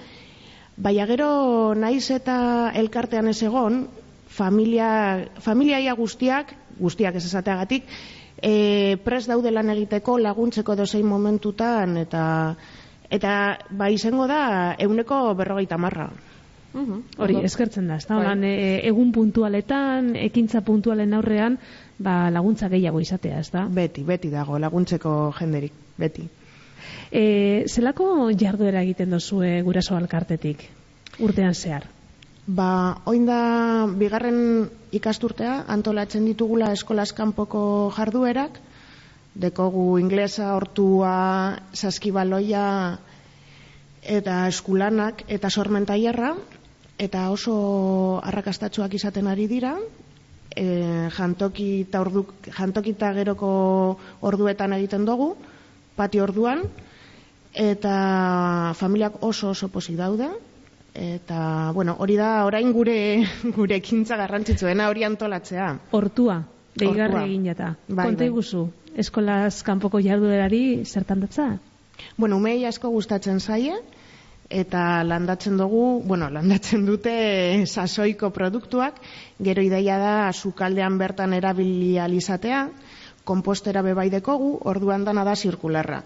[0.78, 1.30] baina gero
[1.78, 3.86] naiz eta elkartean ez egon,
[4.32, 7.86] familia, familiaia guztiak, guztiak ez esateagatik,
[8.42, 12.26] e, pres daude lan egiteko laguntzeko dozein momentutan, eta
[13.12, 13.32] eta
[13.70, 16.10] ba izango da euneko berrogeita marra.
[16.72, 17.00] Mhm.
[17.20, 18.16] Hori, eskertzen da, ezta?
[18.16, 18.24] Bai.
[18.24, 21.58] Holan, e, egun puntualetan, ekintza puntualen aurrean,
[22.04, 23.66] ba, laguntza gehiago izatea, ezta?
[23.70, 26.28] Beti, beti dago laguntzeko jenderik, beti.
[27.12, 27.24] E,
[27.68, 30.68] zelako jarduera egiten dozue guraso alkartetik,
[31.20, 31.88] urtean zehar?
[32.48, 37.64] Ba, oin da bigarren ikasturtea antolatzen ditugula eskolaz kanpoko
[37.96, 38.58] jarduerak,
[39.36, 42.66] dekogu inglesa, hortua, saskibaloia
[44.02, 46.34] eta eskulanak eta sormen tailerra
[47.02, 49.76] eta oso arrakastatsuak izaten ari dira.
[50.52, 50.66] E,
[51.16, 53.52] jantoki eta orduk, jantoki eta geroko
[54.28, 55.36] orduetan egiten dugu,
[55.96, 56.66] patio orduan,
[57.54, 60.28] eta familiak oso oso pozik daude,
[60.94, 63.24] eta, bueno, hori da orain gure
[63.58, 65.72] gure ekintza garrantzitsuena hori antolatzea.
[65.92, 66.42] Hortua,
[66.76, 67.76] deigarri egin jata.
[67.88, 68.30] Bai, Konta bai.
[68.32, 71.48] iguzu, eskolaz kanpoko jarduerari zertan datza?
[72.18, 73.76] Bueno, umei asko gustatzen zaie,
[74.52, 77.14] eta landatzen dugu, bueno, landatzen dute
[77.66, 79.00] sasoiko produktuak,
[79.40, 82.68] gero ideia da sukaldean bertan erabili alizatea,
[83.24, 86.02] kompostera bebai dekogu, orduan dana da zirkularra.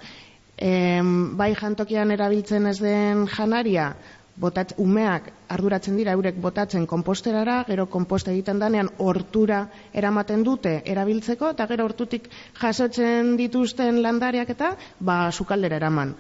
[0.57, 3.95] Em, bai jantokian erabiltzen ez den janaria,
[4.35, 9.61] botat, umeak arduratzen dira eurek botatzen komposterara, gero komposta egiten danean hortura
[9.93, 12.27] eramaten dute erabiltzeko, eta gero hortutik
[12.61, 16.15] jasotzen dituzten landariak eta ba, sukaldera eraman.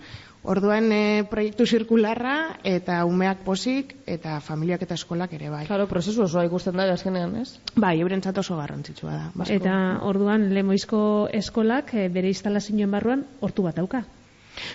[0.45, 5.63] Orduan e, proiektu zirkularra eta umeak posik eta familiak eta eskolak ere bai.
[5.65, 7.57] Claro, prozesu osoa ikusten da azkenean, ez?
[7.75, 9.23] Bai, eurentzat oso garrantzitsua da.
[9.33, 9.55] Basko.
[9.57, 11.01] Eta orduan lemoizko
[11.33, 14.03] eskolak eh, bere instalazioen barruan hortu bat dauka.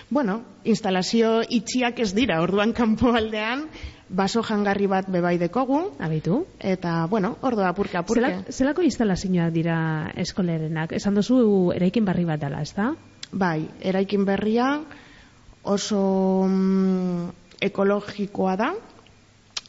[0.09, 3.65] Bueno, instalazio itxiak ez dira, orduan kanpoaldean
[4.11, 6.45] baso jangarri bat bebai dekogu, Abitu?
[6.59, 8.21] eta, bueno, ordu apurke apurke.
[8.21, 9.77] Zela, zelako instalazioak dira
[10.19, 10.91] eskolerenak?
[10.99, 12.91] Esan duzu eraikin barri bat dela, ezta?
[13.31, 14.81] Bai, eraikin berria
[15.63, 17.29] oso mm,
[17.61, 18.71] ekologikoa da,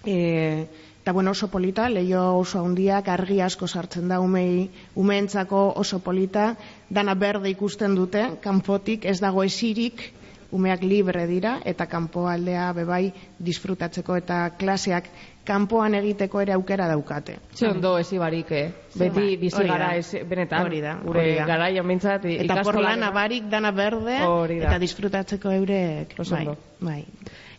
[0.05, 0.67] e,
[1.03, 6.55] eta bueno, oso polita, leio oso handiak, argi asko sartzen da umei, umeentzako oso polita,
[6.91, 10.13] dana berde ikusten dute, kanpotik ez dago esirik,
[10.53, 15.09] umeak libre dira, eta kanpoaldea bebai disfrutatzeko eta klaseak
[15.49, 17.39] kanpoan egiteko ere aukera daukate.
[17.55, 18.67] Ze ondo ezi barik, eh?
[18.95, 19.79] Beti bai, bizi hori da.
[19.79, 20.67] gara ez, benetan.
[20.67, 21.47] Hori da, Gure da.
[21.47, 24.69] garaian mintzat, Eta porlana barik dana berde, da.
[24.69, 26.15] eta disfrutatzeko eurek.
[26.19, 26.47] Oso bai,
[26.81, 27.01] bai.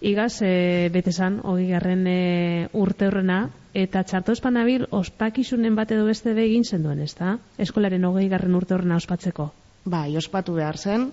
[0.03, 6.33] Igaz, e, betezan, hogei garren e, urte horrena, eta txarto espanabil ospakizunen bat edo beste
[6.35, 7.37] be egin zenduen, ezta?
[7.57, 9.49] Eskolaren hogei garren urte horrena ospatzeko.
[9.85, 11.09] Bai, ospatu behar zen.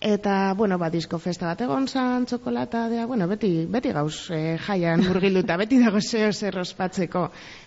[0.00, 4.56] Eta, bueno, ba, disko festa bat egon zan, txokolata, dea, bueno, beti, beti gauz eh,
[4.64, 7.26] jaian murgilduta, beti dago zeo zer ospatzeko.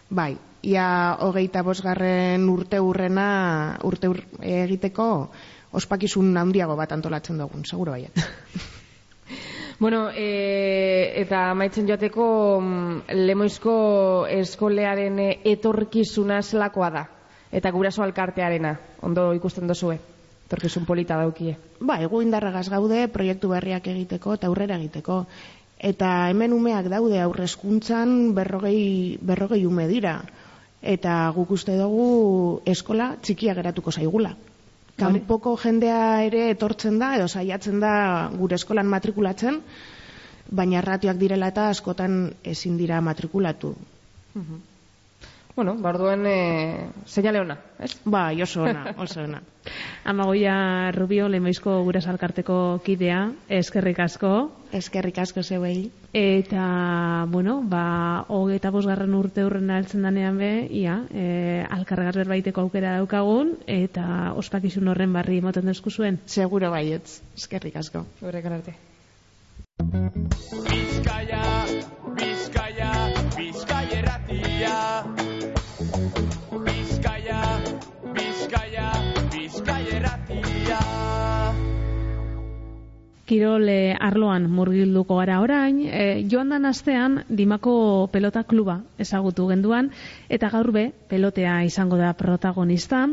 [0.09, 0.31] Bai,
[0.65, 0.86] ia
[1.21, 5.29] hogeita bosgarren urte urrena, urte ur, egiteko,
[5.77, 8.17] ospakizun handiago bat antolatzen dugun, seguro baiet.
[9.79, 12.25] Bueno, e, eta maitzen joateko
[12.61, 13.73] mm, lemoizko
[14.31, 17.03] eskolearen e, etorkizuna zelakoa da.
[17.51, 19.97] Eta guraso alkartearena, ondo ikusten dozue.
[20.54, 21.56] Etorkizun polita daukie.
[21.82, 25.24] Ba, egu indarragaz gaude proiektu berriak egiteko eta aurrera egiteko.
[25.82, 30.20] Eta hemen umeak daude aurrezkuntzan berrogei, berrogei ume dira.
[30.93, 34.36] Eta guk uste dugu eskola txikia geratuko zaigula.
[35.01, 37.95] Kanpoko jendea ere etortzen da, edo saiatzen da
[38.38, 39.58] gure eskolan matrikulatzen,
[40.54, 42.20] baina ratioak direla eta askotan
[42.54, 43.74] ezin dira matrikulatu.
[45.56, 47.91] Bueno, barduen e, seinale ona, ez?
[48.06, 49.41] Bai, oso ona, oso ona.
[50.04, 54.32] Amagoia Rubio, lemoizko guraso alkarteko kidea, eskerrik asko.
[54.74, 55.91] Eskerrik asko zeuei.
[56.14, 61.28] Eta, bueno, ba, hogeita bosgarren urte hurren altzen danean be, ia, e,
[61.70, 66.18] alkarregaz berbaiteko aukera daukagun, eta ospakizun horren barri emoten dezku zuen.
[66.26, 67.22] Seguro baietz.
[67.38, 68.08] Eskerrik asko.
[68.26, 70.22] Horrekan arte.
[76.12, 76.32] Thank you.
[83.34, 89.89] Kirol eh, arloan murgilduko gara orain, e, joan dan astean Dimako pelota kluba ezagutu genduan,
[90.29, 93.07] eta gaur be, pelotea izango da protagonista.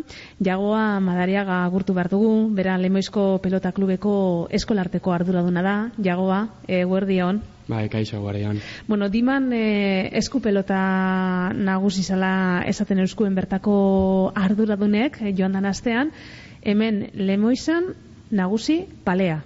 [0.44, 4.12] Jagoa madariaga agurtu behar dugu, bera Lemoizko pelota klubeko
[4.60, 7.40] eskolarteko arduraduna da, jagoa, e, guardion.
[7.70, 8.58] Bai, kaixo, guardion.
[8.88, 16.12] Bueno, diman e, esku pelota nagusi zala esaten euskuen bertako arduradunek, joan dan astean,
[16.60, 17.94] hemen Lemoizan
[18.30, 19.40] nagusi palea.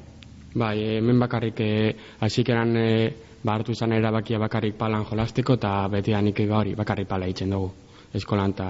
[0.55, 6.15] Bai, hemen bakarrik eh, hasikeran eh, ba hartu izan erabakia bakarrik palan jolasteko eta beti
[6.15, 7.73] nik hori bakarrik pala itzen dugu.
[8.15, 8.69] Eskolan eta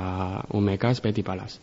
[0.54, 1.58] umekaz beti palaz.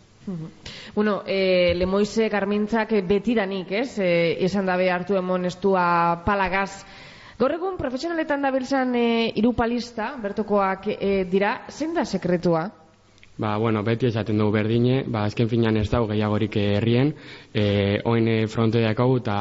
[0.93, 3.97] Bueno, e, Lemoize Garmintzak betidanik, ez?
[3.97, 6.85] E, esan dabe hartu emon estua palagaz.
[7.39, 12.67] Gaur egun profesionaletan dabiltzan e, irupalista, bertokoak e, dira, zein da sekretua?
[13.37, 17.13] Ba, bueno, beti esaten dugu berdine, ba, azken finan ez dago gehiagorik herrien,
[17.53, 17.63] e,
[18.05, 19.37] oin frontoiak hau eta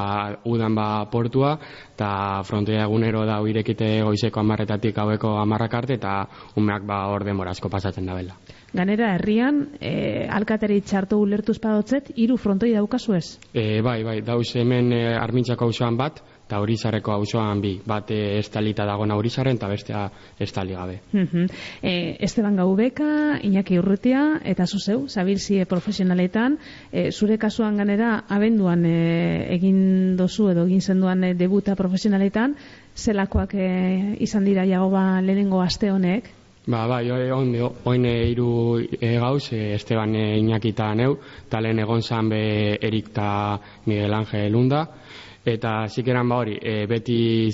[0.46, 1.56] udan ba portua,
[1.96, 6.14] eta frontoia egunero da irekite goizeko amarretatik haueko amarrak arte, eta
[6.56, 8.38] umeak ba hor demorazko pasatzen da bela.
[8.72, 13.26] Ganera, herrian, e, alkateri txartu ulertuz padotzet, hiru frontoi daukazu ez?
[13.52, 18.82] E, bai, bai, dauz hemen e, armintzako auzoan bat, eta horizareko auzoan bi, bate estalita
[18.88, 20.02] dagoena horizaren eta bestea
[20.42, 20.98] estali gabe.
[21.14, 21.46] Uh
[21.82, 26.58] e, Esteban Gaubeka, Iñaki Urrutia, eta zuzeu, zabilzie profesionaletan,
[26.90, 32.56] e, zure kasuan ganera, abenduan e, egin dozu edo egin zenduan e, debuta profesionaletan,
[32.96, 33.70] zelakoak e,
[34.18, 36.39] izan dira jago ba lehenengo aste honek?
[36.70, 41.16] Ba, bai, oin, oin iru e, gauz, e, Esteban e, Iñaki eta neu,
[41.48, 44.84] eta lehen egon zan be Erik eta Miguel Ángel Lunda,
[45.44, 47.50] eta zikeran ba hori, e, beti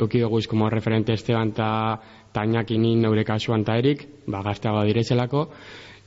[0.00, 2.00] euki dugu como referente Esteban eta
[2.32, 5.48] Tainaki ni neure kasuan ta erik, ba, gazteago direzelako,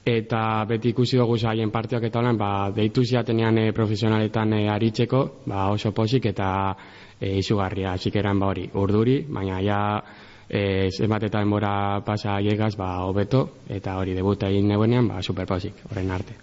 [0.04, 5.44] eta beti ikusi dugu zaien partiak eta holan, ba, deitu ziatenean e, profesionaletan e, aritzeko,
[5.46, 6.50] ba, oso posik eta
[7.20, 9.82] e, izugarria, zikeran ba hori, urduri, baina ja
[10.50, 15.84] e, zenbat eta denbora pasa llegaz, ba, hobeto, eta hori debuta egin neguenean, ba, superposik,
[15.90, 16.38] horrein arte.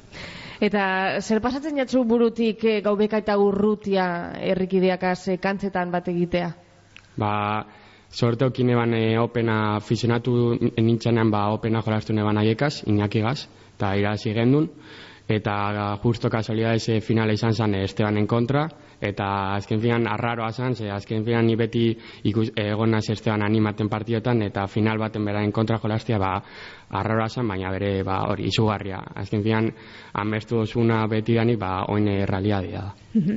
[0.63, 4.07] Eta zer pasatzen jatzu burutik e, gaubeka eta urrutia
[4.53, 6.53] errikideakaz e, kantzetan bat egitea?
[7.21, 7.33] Ba,
[8.11, 14.33] sorte okin eban e, opena fisionatu nintzenean ba opena jolastu neban aiekaz, inakigaz, eta irazi
[14.35, 14.71] gendun,
[15.29, 18.69] eta justo kasualidades e, finala izan zen Estebanen kontra,
[19.05, 21.85] eta azken finan arraroa zen, ze azken finan ni beti
[22.25, 26.35] ikus, egon naz Esteban animaten partiotan, eta final baten berain kontra jolastia, ba,
[26.91, 29.01] arraroa zen, baina bere, ba, hori, izugarria.
[29.15, 29.71] Azken finan,
[30.15, 32.93] amestu osuna beti danik, ba, oine realiadia da.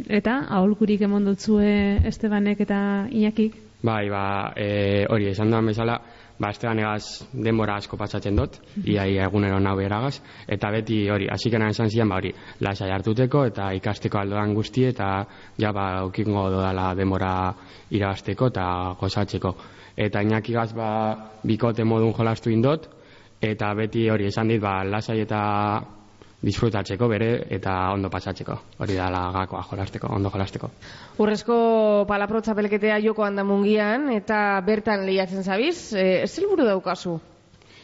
[0.10, 2.80] Eta, aholkurik emon dutzue Estebanek eta
[3.12, 3.64] Iñakik?
[3.84, 6.00] Bai, ba, e, hori, esan duan bezala,
[6.40, 11.90] ba, egaz denbora asko pasatzen dut, iaia egunero nahu beragaz, eta beti hori, hasikena esan
[11.90, 15.26] zian, ba, hori, lasai hartuteko eta ikasteko aldoan guzti, eta
[15.58, 17.54] ja, ba, ukingo dodala denbora
[17.90, 18.68] irabasteko eta
[19.00, 19.56] gozatzeko.
[19.98, 20.90] Eta inakigaz, ba,
[21.44, 22.88] bikote modun jolastu indot,
[23.42, 25.42] eta beti hori esan dit, ba, lasai eta
[26.42, 28.58] disfrutatzeko bere eta ondo pasatzeko.
[28.84, 30.70] Hori da la gakoa jolasteko, ondo jolasteko.
[31.24, 31.58] Urrezko
[32.10, 37.18] palaprotza pelketea joko handa mungian eta bertan lehiatzen zabiz, e, ez helburu daukazu?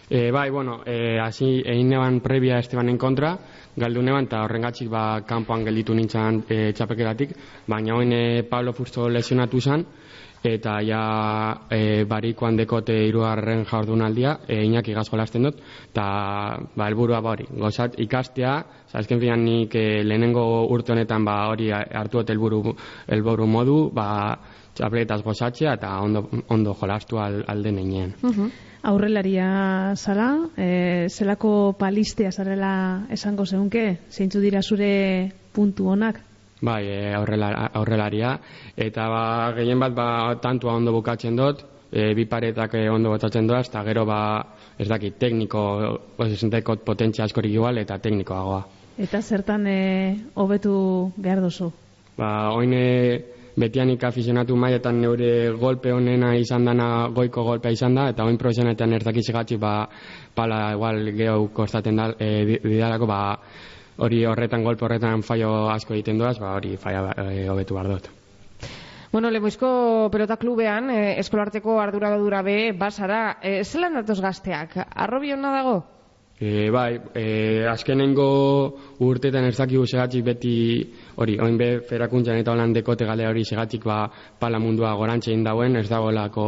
[0.09, 3.37] E, bai, bueno, e, hasi egin neban previa Estebanen kontra,
[3.79, 7.33] galdu neban eta horrengatik ba, kanpoan gelditu nintzen e, txapeketatik,
[7.67, 9.87] baina hoin e, Pablo Fusto lesionatu zen,
[10.43, 11.03] eta ja
[11.71, 15.61] e, barikoan dekote irugarren jardunaldia e, inak igazkolasten dut.
[15.91, 16.05] Eta
[16.75, 18.57] ba, elburua ba hori gozat ikastea
[18.93, 22.75] azken finan nik e, lehenengo urte honetan ba, hori hartu eta elburu,
[23.07, 24.09] elburu modu ba,
[24.75, 28.51] txapletaz gozatzea eta ondo, ondo jolastu al, alde nenean uh
[28.83, 36.19] Aurrelaria zala, e, zelako palistea zarela esango zeunke, zeintzu dira zure puntu honak?
[36.63, 38.37] Bai, e, aurrelaria.
[38.79, 39.23] Eta ba,
[39.57, 40.07] gehien bat, ba,
[40.39, 44.19] tantua ondo bukatzen dut, e, bi paretak e, ondo botatzen doaz, eta gero, ba,
[44.79, 45.63] ez dakit, tekniko,
[46.23, 48.63] osesentekot potentzia askorik igual, eta teknikoagoa.
[49.03, 49.79] Eta zertan e,
[50.39, 50.75] hobetu
[51.17, 51.67] behar duzu?
[52.15, 52.83] Ba, oine
[53.59, 58.93] betianik afizionatu maietan neure golpe honena izan dana goiko golpea izan da, eta oin profesionetan
[58.93, 59.27] ez dakiz
[59.59, 59.89] ba,
[60.33, 63.21] pala igual gehu kostaten da, e, didalako, ba,
[63.97, 68.09] hori horretan golpe horretan faio asko egiten doaz, ba hori faia e, hobetu bar dut.
[69.13, 74.73] Bueno, Lemoizko pelota klubean, eh, eskolarteko ardura dura be, basara, eh, zelan datoz gazteak?
[74.89, 75.75] Arrobi hona dago?
[76.39, 77.25] E, bai, e,
[77.69, 78.25] azkenengo
[79.05, 80.55] urtetan ez dakigu segatzik beti
[81.21, 84.07] hori, oin be, ferakuntzan eta holan dekote galea hori segatzik ba,
[84.39, 86.47] pala mundua gorantzein dauen, ez dago lako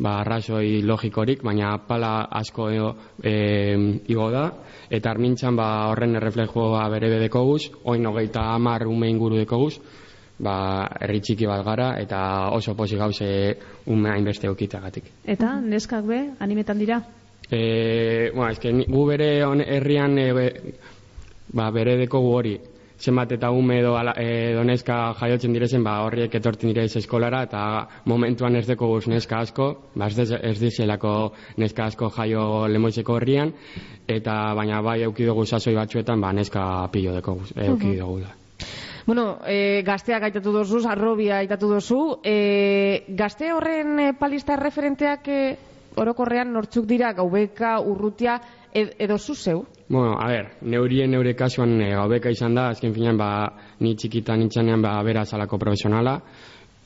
[0.00, 2.68] ba, arrazoi logikorik, baina pala asko
[3.22, 3.34] e,
[4.08, 4.46] igo da,
[4.90, 9.74] eta armintzan ba, horren erreflejoa bere bedeko guz, oin hogeita amar ume inguru deko guz,
[10.40, 13.30] ba, herri txiki bat gara eta oso posi gauze
[13.86, 15.12] ume hainbeste eukitagatik.
[15.24, 17.00] Eta neskak be, animetan dira?
[17.50, 20.74] E, bueno, eske gu bere on, herrian e, be-
[21.52, 22.58] ba, bere dekogu hori
[23.00, 27.42] zenbat eta ume edo, ala, e, edo neska jaiotzen direzen, ba, horriek etortzen direz eskolara,
[27.48, 27.62] eta
[28.04, 33.16] momentuan ez deko guz neska asko, ba, ez, dez- ez dizelako neska asko jaio lemoizeko
[33.16, 33.54] herrian,
[34.06, 38.36] eta baina bai eukidugu sasoi batzuetan, ba, neska pilo deko eukidugu da.
[39.06, 45.40] Bueno, e, gazteak aitatu dozu, arrobia aitatu dozu, e, gazte horren e, palista referenteak e,
[45.96, 48.36] orokorrean nortzuk dira, gaubeka, urrutia,
[48.74, 49.66] edo zu zeu?
[49.88, 53.30] Bueno, a ber, neurien neure kasuan e, gaubeka izan da, azken finean, ba,
[53.80, 56.20] ni txikitan nintzanean, ba, bera salako profesionala,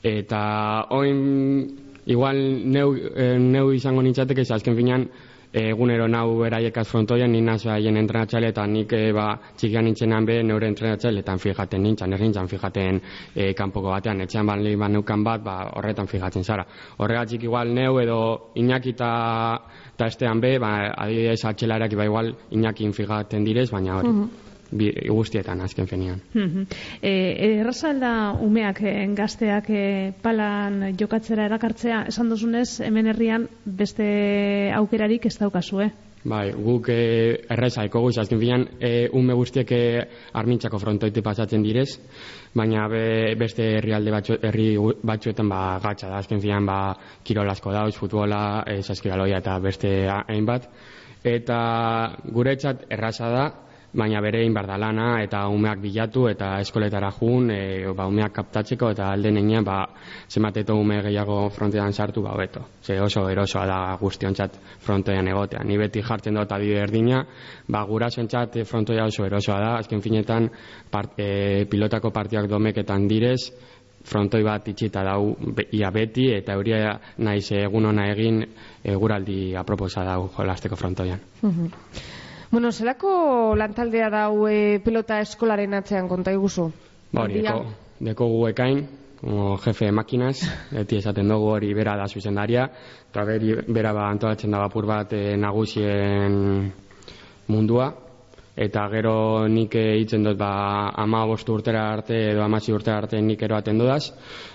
[0.01, 0.41] eta
[0.89, 1.21] oin,
[2.05, 5.05] igual, neu, e, neu izango nintzateke, ze azken finean,
[5.55, 10.25] e, egunero nau beraiekaz frontoian, ni nazo haien entrenatzaile, eta nik, e, ba, txikian nintzenean
[10.27, 12.99] be, neure entrenatzaileetan fijaten nintzen, ez nintzen fijaten
[13.33, 16.65] e, kanpoko batean, etxean ban, ban neukan bat, ba, horretan fijatzen zara.
[16.97, 18.19] Horregatik igual neu edo
[18.55, 18.93] Iñaki
[19.95, 24.11] eta estean be, ba, adibidez atxelarak ba igual Iñakin fijaten direz, baina hori,
[24.71, 26.21] bi, guztietan azken fenian.
[26.33, 26.65] Mhm.
[27.01, 27.13] E,
[27.59, 35.25] erraza da umeak, e, gazteak e, palan jokatzera erakartzea, esan duzunez, hemen herrian beste aukerarik
[35.25, 35.91] ez daukazue.
[36.25, 39.81] Bai, guk e, erreza eko guz, azken finean e, ume guztiek e,
[40.33, 41.99] armintzako frontoite pasatzen direz,
[42.57, 44.71] baina be, beste herrialde batzu, herri
[45.05, 46.79] batzuetan ba, gatsa da, azken finean ba,
[47.23, 50.65] kirol asko dauz, futbola, e, saskiraloia eta beste ha- hainbat,
[51.21, 51.59] eta
[52.33, 53.45] guretzat erraza da,
[53.95, 57.59] baina bere egin behar da lana eta umeak bilatu eta eskoletara jun, e,
[57.95, 59.77] ba, umeak kaptatzeko eta alde nenean ba,
[60.29, 62.65] zemateto ume gehiago frontean sartu ba hobeto.
[62.83, 65.63] Ze oso erosoa da guztiontzat frontoian egotea.
[65.63, 67.23] Ni beti jartzen dut adibide erdina,
[67.67, 69.71] ba gurasoentzat eh, frontoia oso erosoa da.
[69.79, 70.49] Azken finetan
[70.91, 73.39] part, e, pilotako partiak domeketan direz,
[74.05, 75.33] frontoi bat itxita dau
[75.73, 78.43] ia beti eta euria naiz egun ona egin
[78.83, 81.19] eguraldi aproposa dau jolasteko frontoian.
[82.55, 86.69] Bueno, zelako lantaldea dau e, pelota eskolaren atzean konta iguzu?
[87.11, 87.65] Ba hori, deko,
[88.07, 88.77] deko gu ekain,
[89.19, 90.39] como jefe de máquinas,
[90.77, 92.63] beti esaten dugu hori bera da zuzendaria,
[93.09, 96.39] eta beri, bera ba antolatzen da bapur bat e, nagusien
[97.51, 97.89] mundua,
[98.55, 103.41] eta gero nik hitzen dut ba ama bostu urtera arte edo amasi urtera arte nik
[103.43, 104.13] eroaten dudaz,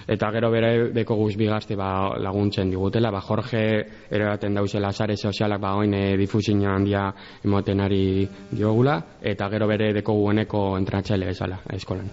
[0.09, 3.63] eta gero bere deko guz bigazte ba, laguntzen digutela, ba Jorge
[4.11, 7.13] eroaten dauzela sare sozialak ba oin e, difusio handia
[7.45, 12.09] emoten ari diogula, eta gero bere deko gueneko entrenatzaile bezala eskolan.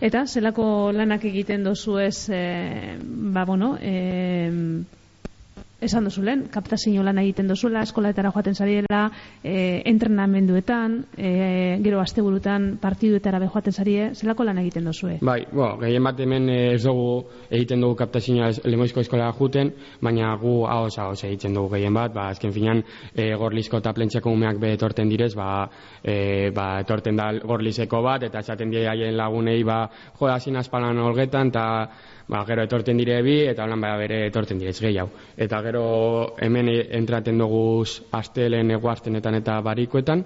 [0.00, 5.01] Eta zelako lanak egiten dozu ez, e, ba bueno, e,
[5.82, 9.02] esan dozu lehen, kaptazio lan egiten dozula, eskolatara joaten zariela,
[9.42, 15.18] e, entrenamenduetan, e, gero asteburutan partiduetara be joaten zarie, zelako lan egiten dozue?
[15.20, 19.72] Bai, bo, gehien bat hemen eh, ez dugu egiten dugu kaptazioa es- lemoizko eskola juten,
[20.00, 24.30] baina gu haos haos egiten dugu gehien bat, ba, azken finan e, gorlizko eta plentxeko
[24.30, 25.68] umeak be etorten direz, ba,
[26.02, 29.84] e, ba, etorten da gorlizeko bat, eta esaten die haien lagunei, ba,
[30.18, 31.66] jo, hazin azpalan olgetan, eta
[32.28, 35.10] ba, gero etorten dire bi, eta holan ba, bere etorten direz gehiago.
[35.36, 35.84] Eta gero
[36.40, 40.24] hemen e- entraten dugu astelen eguaztenetan eta barikoetan,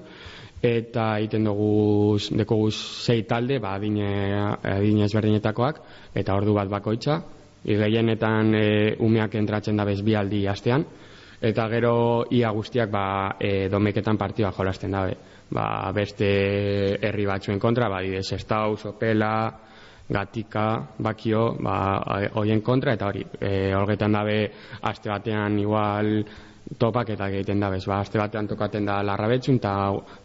[0.62, 2.74] eta egiten dugu dekoguz
[3.04, 4.10] sei talde, ba, adine,
[4.62, 5.80] adine ezberdinetakoak,
[6.14, 7.20] eta ordu bat bakoitza,
[7.66, 8.66] gehienetan e,
[9.02, 10.84] umeak entratzen da bez bi aldi astean,
[11.42, 13.06] eta gero ia guztiak ba,
[13.40, 15.16] e, domeketan partioa jolasten dabe.
[15.50, 16.26] Ba, beste
[17.06, 19.66] herri batzuen kontra, ba, didez, Estau, Sopela,
[20.08, 20.66] Gatika,
[21.02, 21.76] Bakio, ba,
[22.38, 24.36] hoien kontra, eta hori, e, holgetan dabe
[24.82, 26.20] aste batean igual
[26.78, 27.84] topak eta egiten da bez.
[27.86, 29.74] Ba, aste batean tokaten da larrabetxun eta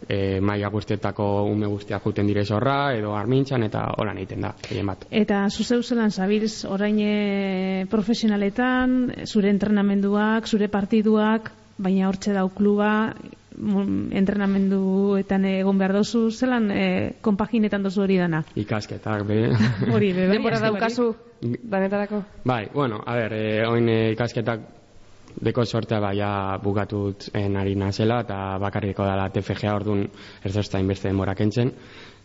[0.08, 4.90] e, maia guztietako ume guztiak juten direz horra, edo armintzan, eta holan egiten da, gehien
[4.90, 5.06] bat.
[5.10, 12.48] Eta zu zeu zelan zabilz orain e, profesionaletan, zure entrenamenduak, zure partiduak, baina hortxe dau
[12.54, 13.14] kluba,
[13.56, 16.84] entrenamenduetan egon behar dozu, zelan e,
[17.20, 18.42] konpaginetan dozu hori dana?
[18.56, 19.40] Ikasketak, be.
[19.94, 21.08] Hori, be, bai, Denbora daukazu,
[21.40, 22.22] danetarako?
[22.44, 24.68] Bai, bueno, a ber, e, oin e, ikasketak
[25.40, 30.04] deko sortea baia bukatut en ari nazela eta bakarriko dala TFGA ordun
[30.44, 31.72] ez dozta inbeste denbora kentzen.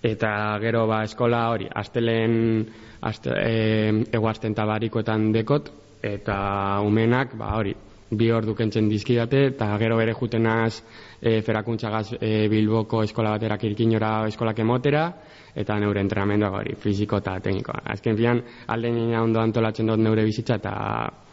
[0.04, 0.30] Eta
[0.62, 2.66] gero ba eskola hori, astelen
[3.02, 5.72] aste, e, eguazten tabarikoetan dekot,
[6.04, 6.38] eta
[6.86, 7.74] umenak, ba hori,
[8.10, 10.82] bi ordu kentzen dizkidate, eta gero bere jutenaz
[11.22, 15.10] e, ferakuntzagaz e, Bilboko eskola batera kirkinora eskolak emotera,
[15.58, 17.82] eta neure entrenamenduak hori, fiziko eta teknikoa.
[17.94, 20.74] Azken fian, alde nina ondo antolatzen dut neure bizitza eta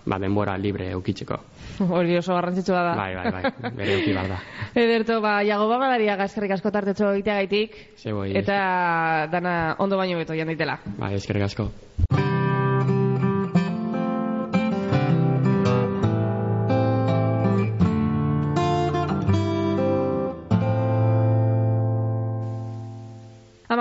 [0.05, 1.39] ba, denbora libre eukitzeko.
[1.85, 2.95] Hori oso garrantzitsua da.
[2.99, 4.41] Bai, bai, bai, bere euki behar da.
[4.85, 7.81] Ederto, ba, jago bagalaria gazkerrik asko tartetxo egiteagaitik,
[8.35, 8.61] eta
[9.33, 10.81] dana ondo baino beto janditela.
[10.99, 11.71] Bai, eskerrik asko.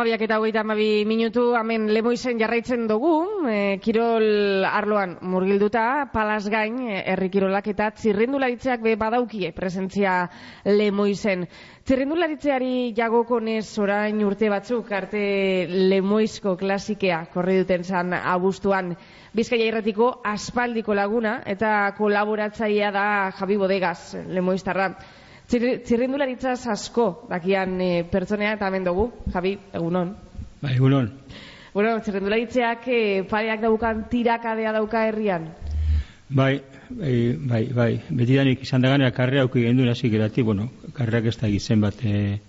[0.04, 3.14] Amabiak eta hogeita amabi minutu, hemen lemoizen jarraitzen dugu,
[3.48, 10.18] e, kirol arloan murgilduta, palas gain, e, herri kirolak eta txirrindularitzeak be badaukie presentzia
[10.68, 11.48] lemoizen.
[11.88, 15.24] Txirrindularitzeari jagokonez orain urte batzuk arte
[15.72, 18.98] lemoizko klasikea korri duten zan abuztuan
[19.34, 23.06] Bizkaia irratiko aspaldiko laguna eta kolaboratzailea da
[23.40, 24.92] Javi Bodegas, lemoiztarra.
[25.54, 30.16] Txir- Txirrindularitzaz asko dakian e, pertsonea eta hemen dugu, Javi, egunon.
[30.64, 31.12] Bai, egunon.
[31.76, 35.46] Bueno, txirrindularitzeak e, pareak daukan tirakadea dauka herrian.
[36.34, 36.56] Bai,
[36.90, 37.18] bai,
[37.52, 37.92] bai, bai.
[38.10, 42.02] Betidanik izan da ganea karrea auki gendu hasi gerati, bueno, karreak ez da gizen bat
[42.02, 42.40] e,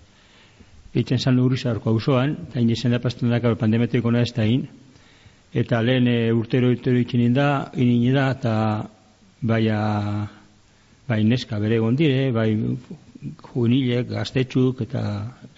[0.97, 4.65] itzen zan urizarko auzoan, eta inizen da pasten da pandemetiko ez da in,
[5.53, 8.55] eta lehen e, urtero urtero itzen da, inin da, eta
[9.45, 9.77] baia,
[11.07, 12.49] bai neska bere gondire, bai
[13.51, 15.01] juvenilek, gaztetxuk eta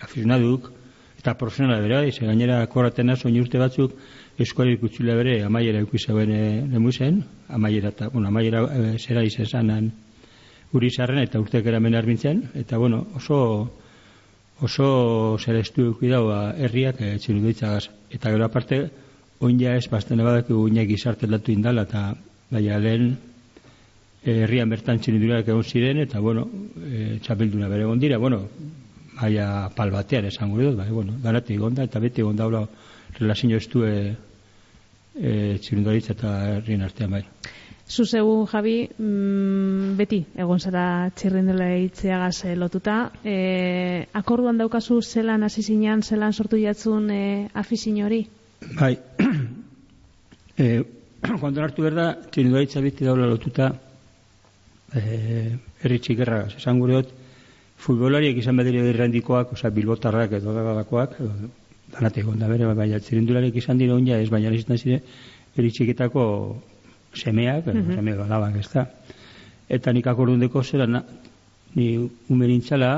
[0.03, 0.71] afizionaduk,
[1.19, 3.93] eta profesionala bere, bai, ze gainera korraten nazo urte batzuk,
[4.37, 9.91] eskuali ikutzula bere amaiera ikuzauen e, lemuzen, amaiera, eta, bueno, amaiera e, zera izan zanan
[10.73, 13.39] urizarren eta urtek eramen arbintzen, eta bueno, oso
[14.61, 17.89] oso zera estu eukidau herriak e, txiruditzagaz.
[18.09, 18.79] Eta gero aparte,
[19.39, 22.13] oin ja ez bazten badak uinak izartelatu indala, eta
[22.49, 23.11] baina lehen
[24.27, 26.47] herrian bertan txirudurak egon ziren, eta bueno,
[26.83, 28.41] e, txapelduna bere egon dira, bueno,
[29.19, 32.65] baina pal batean esango dut, bai, bueno, garati egon da, eta beti egon daula
[33.19, 33.93] relazio estu e,
[35.15, 37.23] e, txirundaritza eta herrien artean bai.
[37.87, 42.97] Zuzeu, Javi, mm, beti egon zara txirrindela itzeagaz eh, lotuta.
[43.23, 47.23] E, akorduan daukazu zelan hasi zinean, zelan sortu jatzun e,
[47.55, 48.25] afizin hori?
[48.75, 48.97] Bai,
[50.59, 50.67] e,
[51.41, 53.71] konton hartu berda, txirundaritza beti daula lotuta
[54.95, 57.11] e, herri txikerra, esan gureot,
[57.77, 61.17] futbolariek izan badire irrandikoak, oza, bilbotarrak edo dagadakoak,
[61.93, 65.01] danate egon da bere, baina txirindularik izan dira onja ez, baina izan zire
[65.55, 66.23] herri txiketako
[67.13, 67.95] semeak, mm -hmm.
[67.95, 68.87] semeak alabak ez da.
[69.69, 71.03] Eta nik akordundeko zera, na,
[71.75, 72.91] ni umenintzala,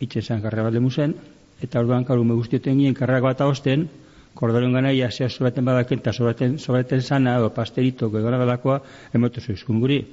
[0.00, 1.14] itxesan karra bat lemuzen,
[1.62, 3.88] eta orduan karu me guztioten gien karrak bat osten,
[4.34, 8.80] kordoren gana ia zea sobraten badaken, eta sobraten, sobraten sana, o pasterito, gegora balakoa,
[9.14, 10.04] emotu zoizkun guri.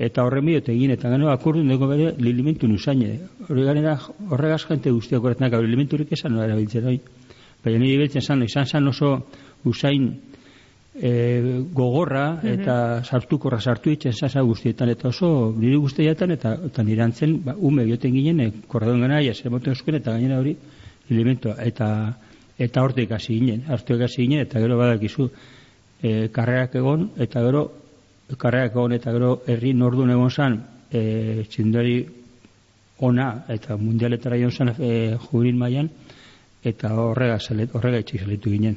[0.00, 3.18] Eta horren bidot egin, eta gano akordun dugu bere lilimentu nusaine.
[3.48, 3.98] Horreganera,
[4.30, 7.00] horregaz jente guztiak horretan, gau lilimenturik esan nola erabiltzen hori.
[7.60, 9.12] Baina nire biltzen zan, izan zan oso
[9.68, 10.08] usain
[10.94, 17.04] e, gogorra eta sartukorra sartu itzen zasa guztietan eta oso nire guztietan eta, eta nire
[17.04, 20.56] antzen ba, ume bioten ginen e, korradon gana ja zer moten euskuen eta gainera hori
[21.10, 21.90] elementua eta
[22.58, 25.30] eta hortik hasi ginen hortik hasi ginen eta gero badakizu
[26.02, 27.64] e, karrerak egon eta gero
[28.38, 30.60] karrerak egon eta gero herri nordun egon zan
[30.90, 31.98] e, txindari
[33.00, 35.90] ona eta mundialetara joan zan e, jubilin mailan
[36.64, 38.76] eta horrega zalet, horrega itxik zaletu ginen.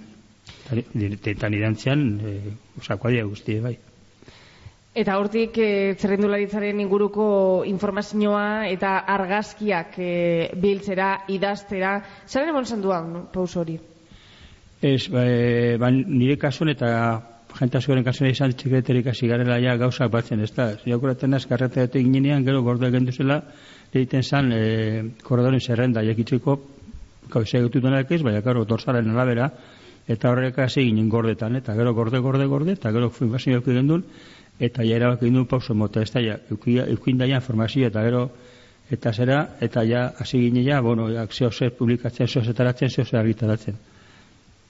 [0.72, 2.38] Eta nirantzean, e,
[2.80, 3.76] osako adia guztie, bai.
[4.94, 7.26] Eta hortik e, zerrendularitzaren inguruko
[7.66, 10.14] informazioa eta argazkiak e,
[10.62, 11.96] biltzera, idaztera,
[12.28, 13.24] zaren emon zanduan, no?
[13.34, 13.80] paus hori?
[14.84, 16.92] Ez, ba, e, ba, nire kasuan eta
[17.60, 20.72] jente askoren kasuan izan txikreterik hasi garela ja gauzak batzen, ez da.
[20.84, 23.40] Ziakuraten azkarreta eta ginean, gero gordo egin duzela,
[23.94, 26.58] egiten zan, e, korredoren zerrenda jakitzeko,
[27.34, 29.50] kauze egututenak ez, baina karo, dorsaren arabera,
[30.08, 34.04] eta horrek hasi ginen gordetan, eta gero gorde, gorde, gorde, eta gero informazio euki gendun,
[34.60, 38.28] eta ja erabak egin pauso mota, ez da, ja, eukin daia informazio, eta gero,
[38.92, 43.06] eta zera, eta ja, hasi ginen ja, bueno, ja, zeo zer publikatzen, zeo zetaratzen, zeo
[43.06, 43.78] zer argitaratzen.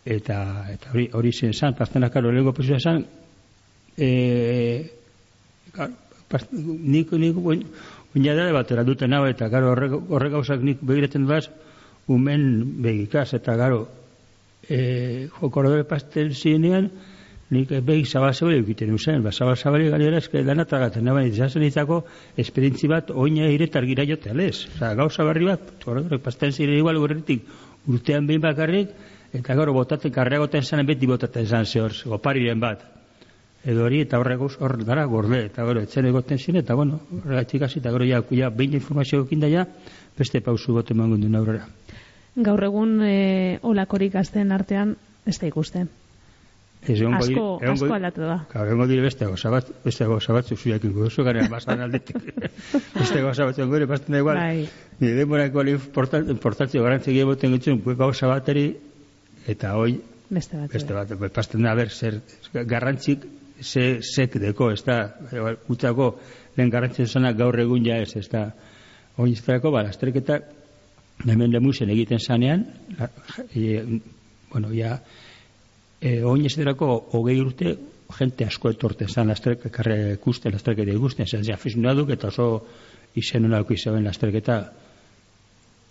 [0.06, 3.06] Eta, eta hori, hori zen zan, pastena, karo, lehenko posizioa zan,
[3.98, 4.10] e,
[6.30, 7.40] past, nik, nik,
[8.14, 11.48] Uñadare batera duten hau eta garo horre gauzak nik begiratzen duaz
[12.14, 12.44] umen
[12.86, 13.88] begikaz eta garo
[14.70, 16.92] e, jokorodore pastel zinean
[17.54, 22.04] nik begi zabazabari egiten usen, ba, zabazabari galera eske dana tragaten, nabain, izazen izako
[22.38, 27.02] esperientzi bat oina iretar gira jote alez, oza, gauza barri bat, jokorodore pastel zinean igual
[27.02, 28.94] urtean behin bakarrik,
[29.34, 32.84] eta garo botatzen karreagoten zanen beti botaten zan zehor, gopariren bat,
[33.64, 37.64] edo hori eta horrek hor dara gorde eta gero etzen egoten zine eta bueno horregatik
[37.64, 39.66] hasi eta gero ja, ja behin informazio ekin da ja
[40.18, 41.68] beste pausu gote emango duen aurrera
[42.36, 44.96] Gaur egun e, olakorik azten artean
[45.26, 45.90] ez da ikusten.
[46.84, 48.40] Ez, Asko, asko aldatu da.
[48.50, 52.18] Claro, egongo dire beste gauza bat, beste gauza bat zuzuak ingo duzu garen basan aldetik.
[52.98, 54.42] beste gauza bat zengo ere, pasten da igual.
[54.42, 54.66] Bai.
[55.00, 58.66] Nire denbora igual importantzio garantzia gehiagoten gutzen, pues gauza bateri,
[59.48, 60.00] eta hoi,
[60.34, 60.72] Beste bat.
[60.72, 62.22] beste bat, pasten da, ber, zer,
[62.66, 63.26] garrantzik,
[63.62, 64.96] ze, sek deko, ez da,
[65.68, 66.08] gutako,
[66.58, 68.48] lehen garrantzia zena gaur egun ja ez, ez da,
[69.18, 70.40] oin ez dago, ba, lasterketa,
[71.28, 72.66] hemen lemuzen egiten zanean,
[72.98, 73.12] la-
[73.54, 73.84] e,
[74.52, 74.96] bueno, ja,
[76.02, 77.76] e, oin ez derako, hogei urte,
[78.18, 82.66] jente asko etorten zan, lastrek, karre ikusten, lastreketa ikusten, zen, aficionaduk eta oso
[83.18, 84.58] izen honako izaben lastreketa,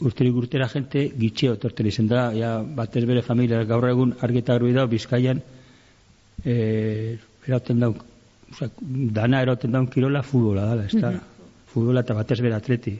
[0.00, 4.72] urterik urtera jente gitxeo etorten izen da, ja, batez bere familia gaur egun argita garbi
[4.76, 5.42] da, bizkaian,
[6.44, 6.54] e,
[7.46, 7.98] erauten daun,
[8.50, 8.70] oza,
[9.18, 11.12] dana erauten daun kirola futbola dala, ez da,
[11.72, 12.96] futbola eta batez bere atleti,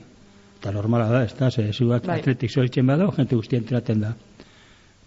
[0.61, 2.21] eta normala da, ez da, ze, zu bat Bai.
[2.21, 4.15] atletik zoritzen bada, jente guztia entraten da.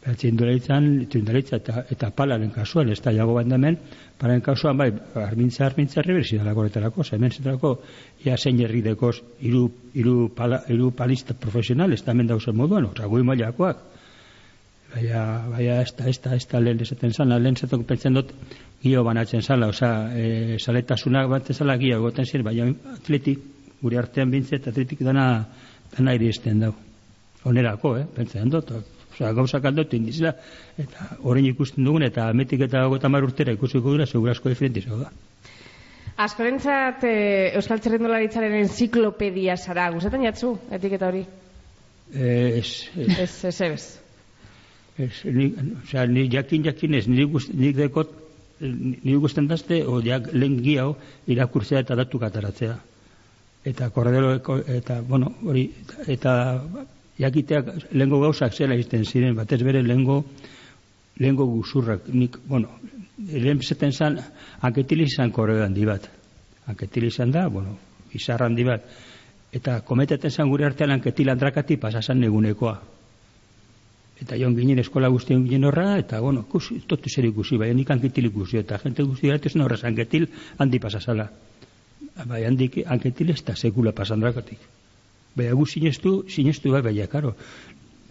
[0.06, 3.77] Txindularitzan, txindularitza eta, eta palaren kasuan, ez da, jago bat hemen,
[4.22, 7.80] palaren kasuan, bai, armintza, armintza, horretarako, ze hemen zetarako,
[8.23, 9.64] ja zein herri dekoz, iru,
[9.95, 13.82] iru, pala, iru palista profesional, ez da hemen dauzen moduan, oza, gui mailakoak.
[14.94, 18.30] Baina, baina, ez da, ez da, ez da lehen esaten zala, lehen esaten pentsen dut,
[18.84, 23.41] gio banatzen zala, oza, e, saletasunak batzen zala gio egoten ziren, baina atletik,
[23.82, 25.48] gure artean bintzet, atletik dana,
[25.98, 26.76] dana iristen dau.
[27.45, 28.72] Onerako, eh, pentsen dut,
[29.15, 30.33] Osea, gauzak aldatu indizela,
[30.77, 34.99] eta orain ikusten dugun, eta ametik eta gota mar urtera ikusiko dira, segurazko diferenti zau
[34.99, 35.11] da.
[36.25, 37.13] Askorentzat e,
[37.59, 41.23] Euskal Txerrendularitzaren enziklopedia zara, gustatzen jatzu, etiketa hori?
[42.13, 43.99] Eh, Ez, ez, Ez, ez, ez.
[44.97, 45.49] ez, ni,
[45.83, 48.11] osea, ni jakin jakin ez, ni, gust, ni dekot,
[48.59, 50.95] ni gusten dazte, o jak lehen giao,
[51.27, 52.77] irakurtzea eta datu kataratzea.
[53.65, 54.35] Eta korredero,
[54.69, 55.69] eta, bueno, hori,
[56.07, 56.35] eta
[57.19, 60.23] jakiteak lehengo gauzak zela izten ziren, batez bere lehengo,
[61.17, 62.69] lehengo guzurrak, nik, bueno,
[63.31, 64.19] lehen zeten zan,
[64.61, 66.09] anketil izan korredero handi bat.
[66.67, 67.77] Anketil izan da, bueno,
[68.13, 68.83] izar handi bat.
[69.55, 72.75] Eta kometeten zan gure artean anketil andrakati pasasan egunekoa.
[74.21, 77.91] Eta joan ginen eskola guztien ginen horra, eta, bueno, ikusi, totu zer ikusi, bai, nik
[77.91, 80.27] anketil ikusi, eta jente guzti gara, ez horrez anketil
[80.57, 81.29] handi pasasala.
[82.25, 84.59] Bai, handik anketil ez da sekula pasandrakatik.
[85.36, 87.36] Bai, gu sinestu, sinestu bai, bai, karo.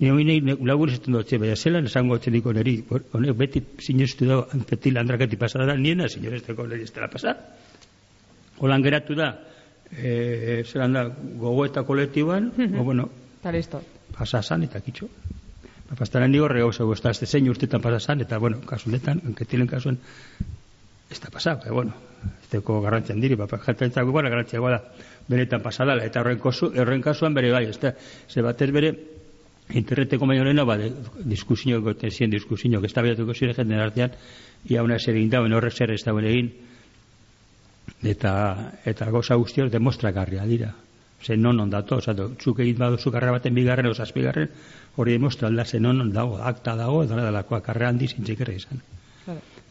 [0.00, 4.40] Ni hori nahi lagun esaten dut, bai, zelan esango txediko neri, honek beti sinestu da
[4.56, 7.38] anketil andrakati pasara, niena sineresteko neri ez dela pasar.
[8.60, 9.30] Holan geratu da,
[9.90, 11.06] e, zelan da,
[11.40, 13.08] gogo eta kolektiboan, o, bueno,
[14.18, 15.08] pasasan eta kitxo.
[15.94, 19.70] Pastaran nigo rego zego, ez da, ez zein urtetan pasasan, eta, bueno, kasu honetan, anketilen
[19.70, 20.00] kasuen,
[21.10, 21.94] ez da pasau, e, bueno,
[22.42, 24.80] ez deko garrantzian diri, ba, jatentzako gara garrantziagoa da,
[25.28, 27.94] benetan pasadala, eta horren, kosu, horren kasuan bere bai, ez da,
[28.28, 28.94] ze batez bere,
[29.72, 30.92] interneteko baino lehena, ba, de,
[31.24, 34.16] diskusio, goten ziren diskusio, ez da behatuko ziren jenden artean,
[34.68, 36.50] ia una zer egin dauen, horrek zer ez dauen egin,
[38.02, 38.32] eta,
[38.84, 40.74] eta goza guztiak demostragarria dira.
[41.24, 44.50] Ze non on dato, oza, zuk egin baduzu karrera baten bigarren, oza, azpigarren,
[44.96, 48.82] hori demostra alda, ze non on dago, akta dago, edo dalakoa karrera handi zintzik izan.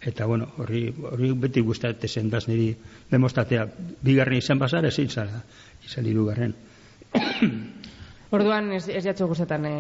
[0.06, 2.74] Eta, bueno, hori, hori beti guztate zen daz niri
[3.12, 3.68] demostratea
[4.04, 5.44] bigarren izan basar, ezin zara,
[5.86, 6.56] izan hirugarren.
[8.36, 9.74] Orduan ez, ez jatzu gustetan e,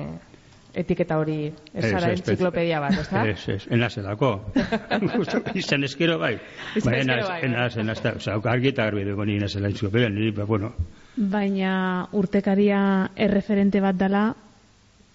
[0.84, 1.38] etiketa hori,
[1.74, 3.26] zara ez, entziklopedia bat, ez da?
[3.34, 4.32] Ez, ez, enazelako.
[5.18, 6.36] Justo, izan eskero bai.
[6.78, 10.16] Izan Bai, enaz, bai, enaz, enaz, enaz, oza, argi eta garbi dugu nire enazela entzikopean,
[10.16, 10.74] niri, ba, bueno,
[11.16, 12.78] Baina urtekaria
[13.16, 14.24] erreferente bat dala,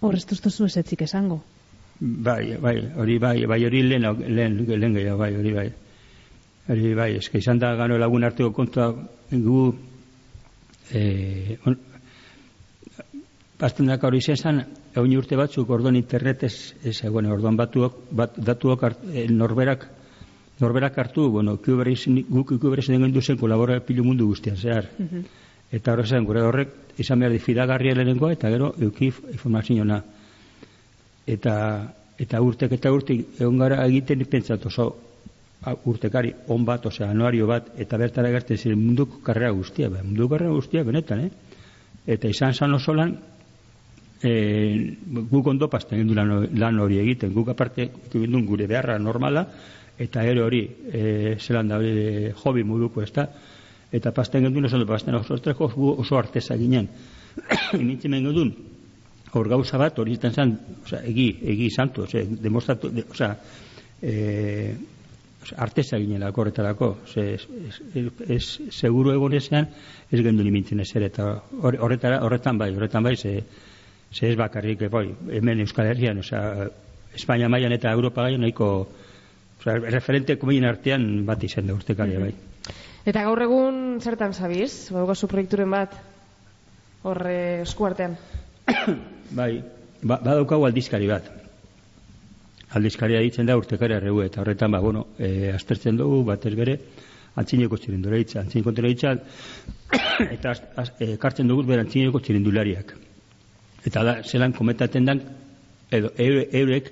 [0.00, 1.40] horreztu duzu esetzik esango.
[2.00, 5.68] Bai, bai, hori bai, bai, hori lehen, lehen, lehen gehiago, bai, hori bai.
[6.70, 8.92] Hori bai, eske izan da gano lagun arteko kontua
[9.32, 9.62] gu,
[10.94, 11.74] eh, on,
[13.58, 14.60] daka hori izan zen,
[14.94, 19.88] egun urte batzuk orduan internetez, ez, bueno, orduan batuak, bat, datuak hart, eh, norberak,
[20.60, 24.86] norberak hartu, bueno, kubereiz, guk kubereiz den duzen kolabora pilu mundu guztian, zehar.
[25.72, 30.02] Eta horrek gure horrek, izan behar di fidagarria lehenengoa, eta gero, euki informazioa
[31.28, 31.54] eta
[32.18, 34.88] eta urtek eta urtik egon gara egiten pentsat oso
[35.90, 40.36] urtekari on bat, osea anuario bat eta bertara gertzen ziren munduko karrera guztia, ba, munduko
[40.36, 41.30] karrera guztia benetan, eh?
[42.06, 43.16] Eta izan san oso lan
[44.22, 44.32] e,
[45.30, 49.44] guk ondo pasten gendu lan, hori egiten, guk aparte gendun gure beharra normala
[49.98, 53.28] eta ere hori e, zelan da hori hobi moduko ez da
[53.92, 56.88] eta pasten gendun oso pasten oso, oso, oso arteza ginen
[57.74, 58.54] nintzen gendun
[59.32, 60.52] hor gauza bat, hori izan zen,
[60.84, 63.30] oza, egi, egi santu, oza, demostratu, de, oza,
[64.02, 64.74] e,
[65.42, 67.42] oza, arteza ginelako horretarako, oza, ez,
[67.94, 68.42] ez, ez,
[68.72, 69.68] seguru egonezean,
[70.10, 71.30] ez gendu nimintzen ezer, eta
[71.60, 73.34] hor- horretara, horretan bai, horretan bai, ze,
[74.12, 75.06] ze ez bakarrik, bai,
[75.36, 76.42] hemen Euskal Herrian, oza,
[77.14, 78.70] Espainia mailan eta Europa gaian nahiko,
[79.60, 82.34] oza, referente kominen artean bat izan da urtekaria, bai.
[83.08, 84.90] Eta gaur egun zertan zabiz?
[84.92, 85.94] Badugazu proiekturen bat?
[87.08, 88.16] Horre eskuartean.
[89.38, 89.52] Bai,
[90.02, 91.28] ba, badaukagu aldizkari bat.
[92.78, 96.78] Aldizkaria ditzen da urtekari arregu, eta horretan, ba, bueno, e, aztertzen dugu, batez bere,
[97.40, 98.42] antzineko txirinduleitza.
[98.42, 98.74] Antzineko
[100.34, 102.94] eta az, az, e, kartzen dugu bere antzineko txirindulariak.
[103.86, 105.22] Eta da, zelan kometaten dan,
[105.90, 106.90] edo eure, eurek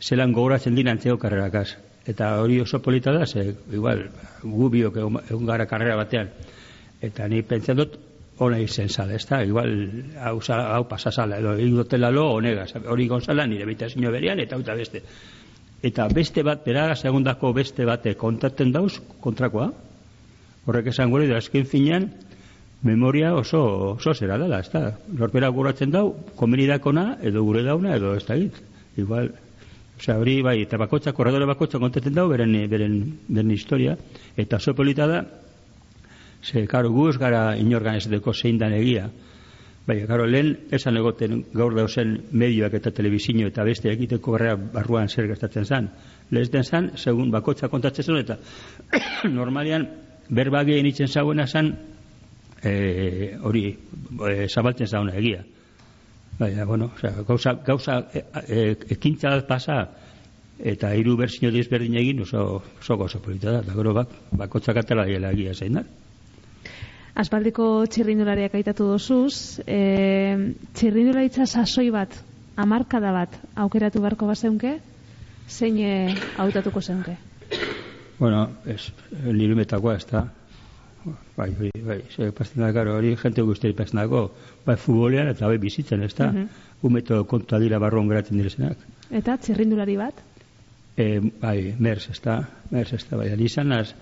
[0.00, 1.68] zelan gogoratzen dira antzeko karrerakaz.
[2.06, 4.04] Eta hori oso polita da, ze, igual,
[4.42, 6.30] gu biok egon gara karrera batean.
[7.02, 7.96] Eta ni pentsa dut,
[8.38, 9.40] ona izen zala, ez da?
[9.44, 9.72] Igual,
[10.20, 14.74] hau, hau pasazala, edo igotela lo, onega, hori gonzala, nire baita zinio berian, eta hauta
[14.76, 15.02] beste.
[15.82, 19.70] Eta beste bat, beraga segundako beste bate kontatzen dauz, kontrakoa.
[20.66, 22.10] Horrek esan gure, da finean,
[22.82, 24.92] memoria oso, oso zera dela, ez da?
[25.08, 28.62] Norbera guratzen dau, komenidakona, edo gure dauna, edo ez da git.
[28.96, 29.32] Igual,
[29.96, 32.96] Osea, hori bai, eta bakotxa, korredore bakotxa kontatzen dau, beren, beren,
[33.28, 33.96] beren historia,
[34.36, 35.22] eta oso polita da,
[36.46, 39.08] ze, karo, gu ez gara inorgan ez deko zein dan egia.
[39.86, 45.08] Bai, karo, lehen esan egoten gaur dauzen medioak eta telebizio eta beste egiteko garra barruan
[45.08, 45.90] zer gertatzen zan.
[46.30, 48.38] Lehen den zan, segun bakotxa kontatzen zuen, eta
[49.30, 49.86] normalian
[50.28, 51.70] berbagien itzen zauena zan,
[52.62, 53.68] eh, hori,
[54.26, 55.44] e, zabaltzen zauna egia.
[56.38, 58.64] Baina, bueno, o sea, gauza, gauza e, e,
[58.96, 59.78] ekintza bat pasa
[60.58, 63.62] eta hiru berzio desberdin egin oso, oso gozo polita da.
[63.62, 65.84] Eta gero bak, bakotzak atela diela egia zein da.
[67.16, 69.76] Aspaldiko txirrindulariak aitatu dozuz, e,
[70.76, 72.12] txirrindularitza sasoi bat,
[72.60, 74.74] amarkada bat, aukeratu beharko bazeunke,
[75.48, 75.92] zein e,
[76.36, 77.14] hautatuko zeunke?
[78.18, 78.90] Bueno, es,
[79.24, 80.26] nirumetakoa ez da.
[81.38, 84.20] Bai, bai, bai, ze pasten da, karo, hori jente guztiari pasten dago,
[84.66, 86.28] bai futbolean eta bai bizitzen, ez da.
[86.32, 86.64] Mhm.
[86.84, 88.82] Umeto kontua dira barruan geratzen direzenak.
[89.08, 90.20] Eta txirrindulari bat?
[91.00, 91.08] E,
[91.40, 93.94] bai, mers, ez da, mers, ez da, bai, izan naz,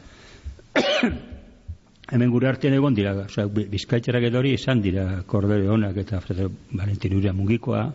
[2.12, 6.18] hemen gure artean egon dira, osea, bi- bizkaitxerak edo hori izan dira kordero honak eta
[6.18, 7.86] Alfredo Valentin Uria mugikoa,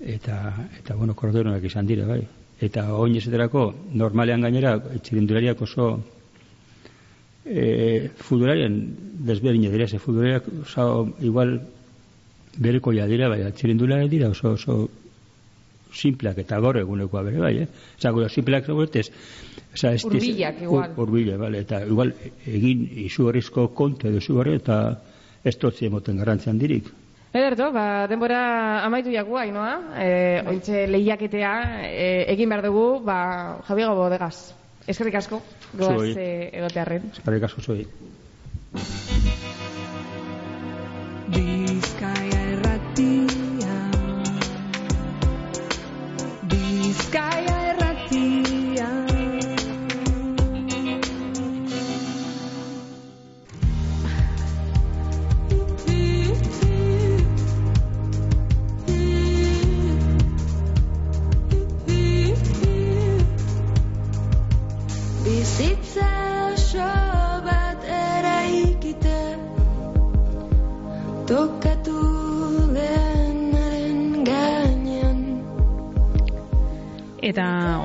[0.00, 0.40] eta,
[0.80, 2.22] eta bueno, kordero honak izan dira, bai.
[2.60, 5.88] Eta oin ezeterako, normalean gainera, txirindulariak oso
[7.44, 8.78] e, futbolarien
[9.28, 11.60] desberdin dira, ze futbolariak oso, igual
[12.58, 14.78] bereko ja dira, bai, txirindulariak dira oso, oso
[15.96, 17.68] simpleak eta gaur egunekoa bere bai, eh?
[18.00, 19.10] Osa, simpleak zagoetez,
[19.76, 20.92] Osa, ez Hurbilak, igual.
[20.96, 22.14] Ur, urbile, vale, eta igual
[22.48, 24.78] egin izugarrizko konte edo izugarri eta
[25.44, 26.88] ez totzi emoten garrantzian dirik.
[27.36, 28.40] Ederto, ba, denbora
[28.86, 30.06] amaitu jakua, inoa, e,
[30.48, 31.52] ointxe lehiaketea
[31.90, 33.18] e, egin behar dugu, ba,
[33.68, 34.54] Javiego Bodegaz.
[34.88, 35.42] Eskerrik asko,
[35.76, 36.26] goaz e,
[36.62, 37.10] egotearren.
[37.12, 37.84] Eskarrik asko zuei.
[41.36, 42.35] Bizkaia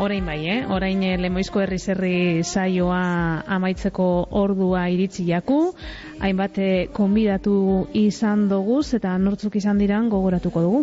[0.02, 0.60] orain bai, eh?
[0.65, 1.78] Orain eh, Lemoizko herri
[2.44, 4.06] saioa amaitzeko
[4.41, 5.60] ordua iritsi jaku.
[6.19, 10.82] Hainbat eh, konbidatu izan doguz eta nortzuk izan diran gogoratuko dugu.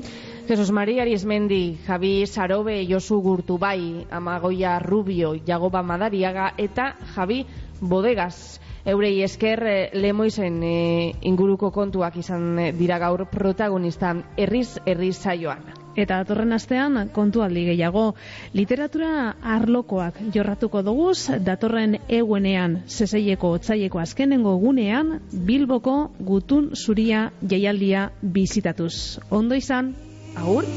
[0.49, 7.45] Jesus Maria Arizmendi, Javi Sarobe, Josu Gurtubai, Amagoia Rubio, Jagoba Madariaga eta Javi
[7.81, 8.61] Bodegas.
[8.89, 15.88] Eurei esker eh, Lemoizen eh, inguruko kontuak izan eh, dira gaur protagonista herriz herri saioan.
[15.99, 18.05] Eta datorren astean kontualdi gehiago
[18.55, 19.11] literatura
[19.57, 21.19] arlokoak jorratuko doguz
[21.49, 25.17] datorren eguenean zeseieko otzaieko azkenengo egunean
[25.51, 25.97] Bilboko
[26.33, 29.19] gutun zuria jaialdia bizitatuz.
[29.31, 29.95] Ondo izan,
[30.37, 30.71] agur?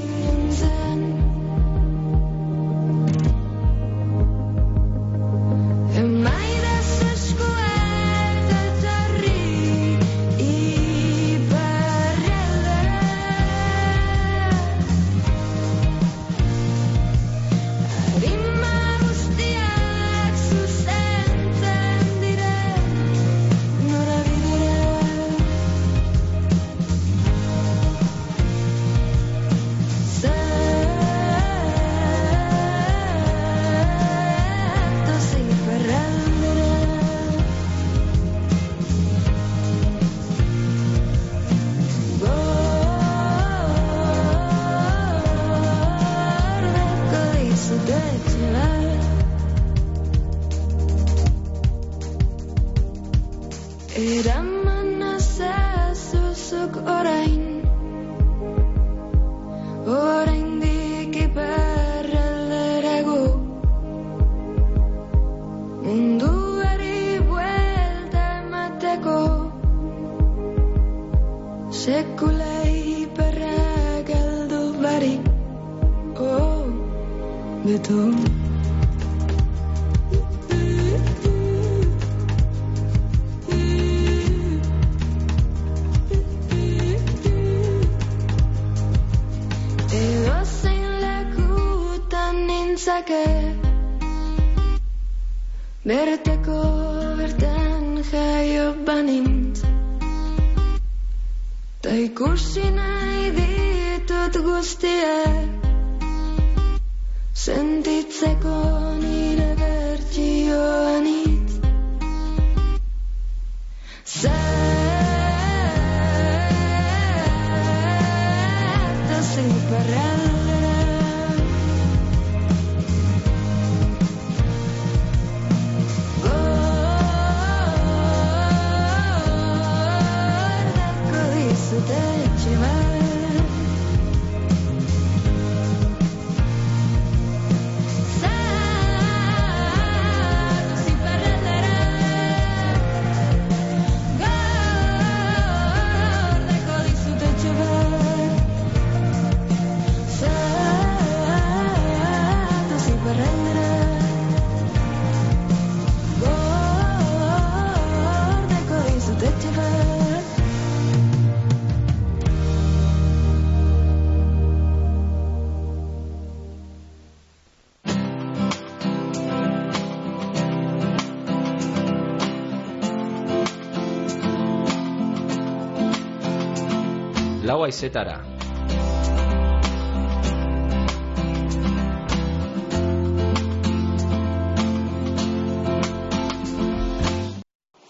[177.71, 178.20] Haizetara,